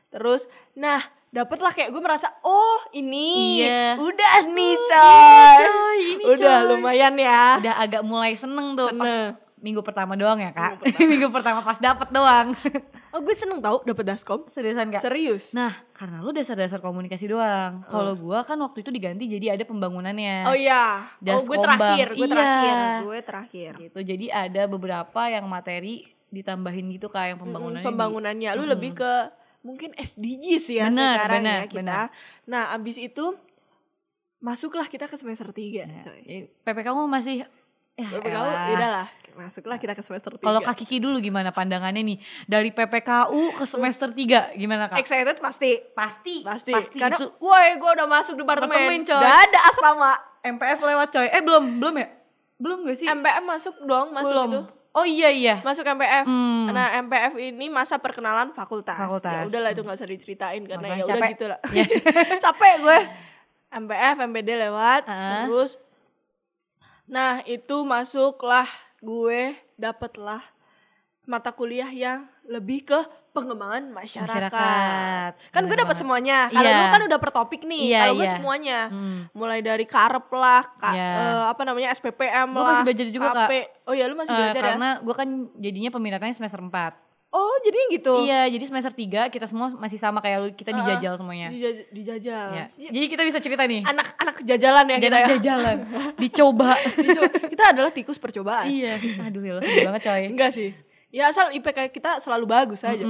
[0.08, 0.98] Terus nah,
[1.28, 3.96] dapatlah kayak gue merasa, "Oh, ini Iya.
[3.96, 6.68] udah nih, coy." coy ini udah coy.
[6.68, 7.56] lumayan ya.
[7.56, 9.38] udah agak mulai seneng tuh Seneng.
[9.62, 12.50] Minggu pertama doang ya kak minggu pertama, pas dapet doang
[13.08, 14.48] Oh, gue seneng tau dapet daskom.
[14.48, 15.52] seriusan kak Serius.
[15.52, 17.84] Nah, karena lu dasar-dasar komunikasi doang.
[17.84, 20.48] Kalau gua kan waktu itu diganti jadi ada pembangunannya.
[20.48, 21.12] Oh iya.
[21.22, 21.76] Oh, gue Daskombang.
[21.76, 22.32] terakhir, gue Iya.
[22.32, 23.72] terakhir, gue terakhir.
[23.78, 23.98] gitu.
[24.02, 27.84] Jadi ada beberapa yang materi ditambahin gitu kak yang pembangunannya.
[27.84, 29.12] Mm, pembangunannya lu lebih ke
[29.60, 31.76] mungkin SDGs ya Bener, sekarang bener, ya kita.
[31.76, 31.96] bener.
[32.48, 33.24] Nah, abis itu
[34.38, 36.00] masuklah kita ke semester 3, di.
[36.02, 36.18] coy.
[36.24, 37.44] Ya, PPKU masih
[37.94, 38.68] ya PPKU elah.
[38.70, 40.40] udahlah, masuklah kita ke semester 3.
[40.40, 44.98] Kalau Kak Kiki dulu gimana pandangannya nih dari PPKU ke semester 3 gimana Kak?
[44.98, 45.76] excited pasti.
[45.92, 46.72] Pasti, Pasti.
[46.72, 48.72] pasti Karena itu woi, gue udah masuk departemen.
[48.72, 49.18] Departemen, coy.
[49.18, 50.12] Udah ada asrama.
[50.42, 51.26] MPF lewat coy.
[51.28, 52.08] Eh belum, belum ya?
[52.56, 53.06] Belum gak sih?
[53.06, 54.48] MPF masuk dong, masuk belum.
[54.48, 54.60] itu.
[54.92, 55.54] Oh iya iya.
[55.60, 56.28] Masuk MPF.
[56.28, 56.68] Hmm.
[56.68, 58.92] Nah, MPF ini masa perkenalan fakultas.
[58.94, 59.32] Fakultas.
[59.32, 61.58] Ya udahlah itu nggak usah diceritain karena ya udah gitu lah.
[61.72, 61.84] Ya.
[62.44, 62.98] capek gue.
[63.72, 65.48] MPF, MPD lewat, Ah.
[65.48, 65.80] terus
[67.04, 68.66] Nah, itu masuklah
[68.98, 70.40] gue dapatlah
[71.22, 72.98] mata kuliah yang lebih ke
[73.32, 74.50] pengembangan masyarakat.
[74.50, 75.30] Masyarakat.
[75.48, 76.46] Kan gue dapat semuanya.
[76.48, 76.78] Kalau Iya.
[76.78, 77.82] lu kan udah per topik nih.
[77.88, 78.34] Iya, Kalau gue iya.
[78.34, 78.78] semuanya.
[78.88, 79.18] Hmm.
[79.32, 81.10] Mulai dari karep lah, ka- Iya.
[81.16, 82.68] eh, apa namanya SPPM Gua lah.
[82.74, 83.36] masih belajar juga, Kak.
[83.40, 83.52] KP.
[83.84, 84.66] Oh iya, lu masih Eh, belajar ya?
[84.68, 86.92] karena gue kan jadinya peminatannya semester 4
[87.32, 88.28] Oh, jadi gitu.
[88.28, 91.48] Iya, jadi semester 3 kita semua masih sama kayak lu, kita dijajal semuanya.
[91.48, 92.46] Dijaj- dijajal.
[92.52, 92.64] Iya.
[92.76, 92.90] Iya.
[92.92, 93.80] Jadi kita bisa cerita nih.
[93.82, 95.26] Anak-anak ya kita Jangan ya.
[95.40, 95.76] jajalan,
[96.20, 96.70] dicoba.
[97.00, 97.32] Dicoba.
[97.48, 98.68] kita adalah tikus percobaan.
[98.68, 99.00] iya.
[99.24, 100.22] Aduh ya sedih banget coy.
[100.28, 100.70] Enggak sih.
[101.08, 103.04] Ya asal IPK kita selalu bagus aja.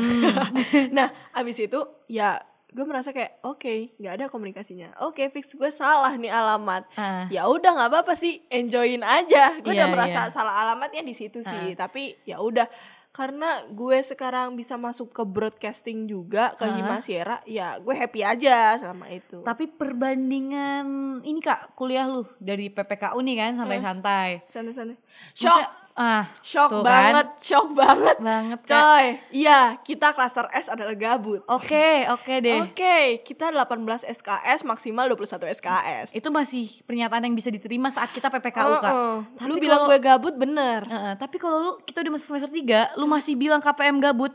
[0.96, 2.38] nah, abis itu ya
[2.72, 5.02] gue merasa kayak oke nggak ada komunikasinya.
[5.02, 6.86] Oke fix gue salah nih alamat.
[6.94, 7.26] Ah.
[7.26, 9.58] Ya udah nggak apa-apa sih, enjoyin aja.
[9.60, 10.34] Gue Iya, udah merasa iya.
[10.34, 11.74] salah alamatnya di situ sih.
[11.74, 12.66] Tapi ya udah
[13.12, 16.64] karena gue sekarang bisa masuk ke broadcasting juga ke.
[16.64, 19.44] Hima Sierra, ya gue happy aja selama itu.
[19.44, 24.48] Tapi perbandingan ini kak kuliah lu dari PPKU nih kan santai-santai.
[24.48, 24.96] Santai-santai.
[25.36, 27.12] Shock, Ah, shock tuh kan.
[27.12, 28.16] banget, shock banget.
[28.18, 28.58] banget.
[28.64, 31.44] Coy, iya kita klaster S adalah gabut.
[31.44, 32.64] Oke oke deh.
[32.64, 36.16] Oke, kita 18 SKS maksimal 21 SKS.
[36.16, 38.88] Itu masih pernyataan yang bisa diterima saat kita PPKU kak.
[38.88, 39.16] Heeh.
[39.36, 40.80] Tapi Lu bilang kalau- gue gabut bener.
[40.82, 44.32] Heeh, tapi kalau lu kita udah masuk semester 3, lu masih bilang KPM gabut.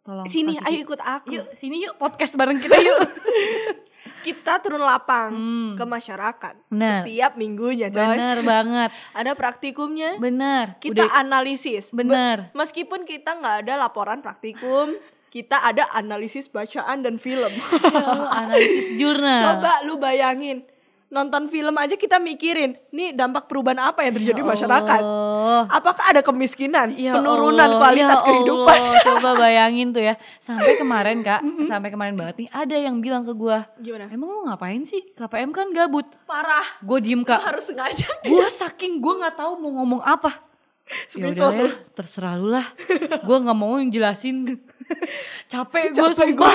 [0.00, 0.24] Tolong.
[0.24, 1.34] Sini, ayo ikut aku.
[1.34, 3.00] Yuk, sini yuk podcast bareng kita yuk.
[4.26, 5.72] Kita turun lapang Hmm.
[5.72, 7.06] ke masyarakat Bener.
[7.06, 8.02] setiap minggunya, coy.
[8.10, 8.90] Bener banget.
[9.14, 10.18] Ada praktikumnya.
[10.18, 10.74] Bener.
[10.76, 11.94] Kita Udah- analisis.
[11.94, 12.50] Be- bener.
[12.52, 14.98] Meskipun kita nggak ada laporan praktikum,
[15.28, 17.54] kita ada analisis bacaan dan film.
[17.86, 18.02] Ya,
[18.34, 19.38] analisis jurnal.
[19.38, 20.66] Coba lu bayangin,
[21.06, 25.00] nonton film aja kita mikirin, nih dampak perubahan apa yang terjadi di Ya masyarakat?
[25.70, 28.78] Apakah ada kemiskinan, Ya penurunan Allah, kualitas ya kehidupan?
[28.78, 30.14] Allah, Coba bayangin tuh ya.
[30.42, 34.10] Sampai kemarin kak, sampai kemarin banget nih, ada yang bilang ke gua, Gimana?
[34.10, 35.14] emang lu ngapain sih?
[35.14, 36.06] KPM kan gabut.
[36.26, 36.66] Parah.
[36.82, 37.38] Gue diem Lu kak.
[37.40, 38.06] harus sengaja.
[38.26, 40.42] Gua saking gue nggak tahu mau ngomong apa.
[40.86, 42.66] Ya Screenshot udah ya, terserah lu lah.
[43.26, 44.58] Gue nggak mau jelasin.
[45.50, 46.54] Capek gue sumpah.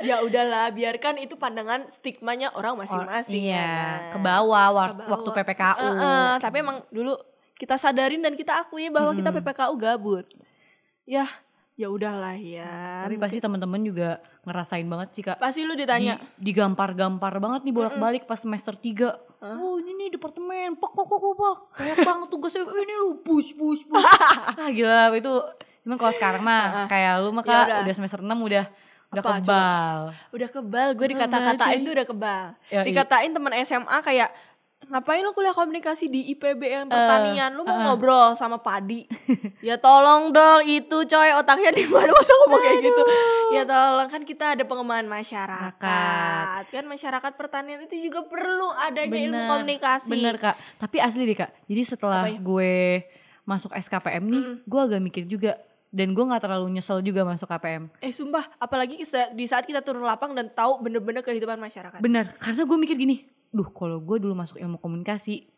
[0.00, 3.50] Ya udahlah, biarkan itu pandangan stigmanya orang masing-masing.
[3.50, 4.12] iya, ya kan?
[4.14, 4.66] ke bawah
[5.08, 5.82] waktu PPKU.
[5.82, 7.18] Eh, eh, tapi emang dulu
[7.54, 10.26] kita sadarin dan kita akui bahwa kita PPKU gabut.
[11.02, 11.26] Ya,
[11.74, 13.02] ya udahlah ya.
[13.02, 15.38] Tapi pasti teman-teman juga ngerasain banget sih kak.
[15.38, 16.18] pasti lu Di, ditanya.
[16.38, 21.56] digampar-gampar banget nih bolak-balik pas semester 3 Oh ini nih departemen, pak pak pak pak
[21.78, 24.02] Banyak banget tugasnya, ini lu push push push
[24.58, 25.30] Ah gila itu
[25.86, 27.78] Emang kalau sekarang mah kayak lu mah Ya kak udah.
[27.86, 28.64] udah semester 6 udah
[29.08, 29.98] udah Apa, kebal
[30.36, 32.44] Udah kebal, gue dikata-katain tuh udah kebal.
[32.68, 32.82] Ya.
[32.84, 34.30] Dikatain teman SMA kayak
[34.88, 37.52] ngapain lu kuliah komunikasi di IPB yang pertanian?
[37.52, 37.84] Lu mau eh.
[37.84, 39.04] ngobrol sama padi?
[39.68, 43.02] ya tolong dong itu coy otaknya di mana masa ngomong kayak gitu?
[43.52, 46.62] Ya tolong kan kita ada pengembangan masyarakat.
[46.72, 50.12] Kan masyarakat pertanian itu juga perlu adanya ilmu komunikasi.
[50.12, 52.40] Bener kak Tapi asli deh kak Jadi setelah ya?
[52.40, 53.04] gue
[53.44, 55.56] masuk SKPM nih Gue agak mikir juga
[55.88, 60.02] Dan gue gak terlalu nyesel juga masuk KPM Eh sumpah, apalagi di saat kita turun
[60.02, 61.98] lapang dan tahu bener-bener kehidupan masyarakat.
[61.98, 65.48] Bener Karena gue mikir gini Duh kalau gue dulu masuk ilmu komunikasi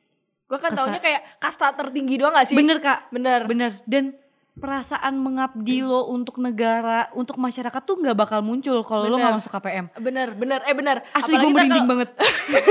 [0.47, 2.55] Gue kan Kesa- taunya kayak kasta tertinggi doang gak sih?
[2.55, 3.43] Bener kak Bener.
[3.45, 4.14] Bener Dan
[4.53, 9.49] perasaan mengabdi lo untuk negara, untuk masyarakat tuh nggak bakal muncul kalau lo nggak masuk
[9.51, 9.89] KPM.
[9.97, 11.01] Bener, bener, eh bener.
[11.11, 12.09] Asli gue merinding kalau- banget.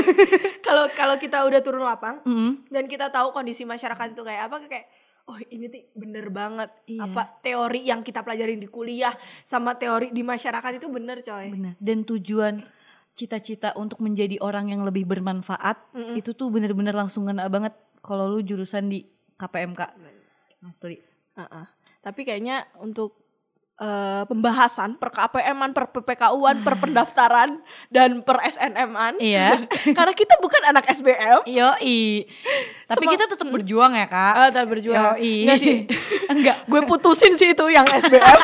[0.62, 2.70] Kalau kalau kita udah turun lapang Mm.
[2.70, 4.86] dan kita tahu kondisi masyarakat itu kayak apa kayak
[5.30, 7.06] oh ini tuh bener banget Iya.
[7.06, 9.14] apa teori yang kita pelajarin di kuliah
[9.46, 11.54] sama teori di masyarakat itu bener coy.
[11.54, 11.74] Bener.
[11.78, 12.66] Dan tujuan
[13.14, 18.42] cita-cita untuk menjadi orang yang lebih bermanfaat itu tuh bener-bener langsung ngena banget kalau lu
[18.42, 19.06] jurusan di
[19.38, 19.92] KPM kak.
[20.66, 20.98] Asli.
[21.36, 21.66] Heeh.
[22.00, 23.29] Tapi kayaknya untuk
[23.80, 29.18] eh, pembahasan per KPM-an, per PPKU-an, per pendaftaran dan per SNM-an.
[29.24, 29.64] Iya.
[29.98, 31.48] Karena kita bukan anak SBM.
[31.48, 32.28] Yoi.
[32.86, 34.34] Tapi Semua- kita tetap berjuang ya kak.
[34.36, 35.16] Ah, tetap berjuang.
[35.16, 35.48] Yoi.
[35.48, 35.76] Enggak sih.
[36.34, 36.58] Enggak.
[36.72, 38.40] gue putusin sih itu yang SBM.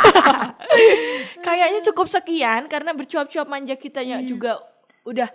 [1.44, 4.64] Kayaknya cukup sekian karena bercuap-cuap manja kitanya juga
[5.06, 5.30] udah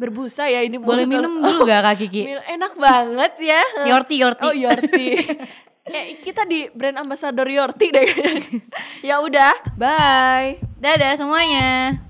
[0.00, 0.80] berbusa ya ini.
[0.80, 2.24] Boleh minum dulu gak kak Kiki?
[2.28, 3.62] Enak banget ya.
[3.88, 4.42] Yorti, Yorti.
[4.44, 5.06] Oh Yorti.
[5.88, 8.10] Eh, kita di brand ambassador Yorti deh.
[9.08, 10.60] ya udah, bye.
[10.80, 12.00] Dadah semuanya.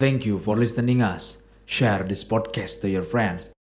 [0.00, 1.36] Thank you for listening us.
[1.68, 3.52] Share this podcast to your friends.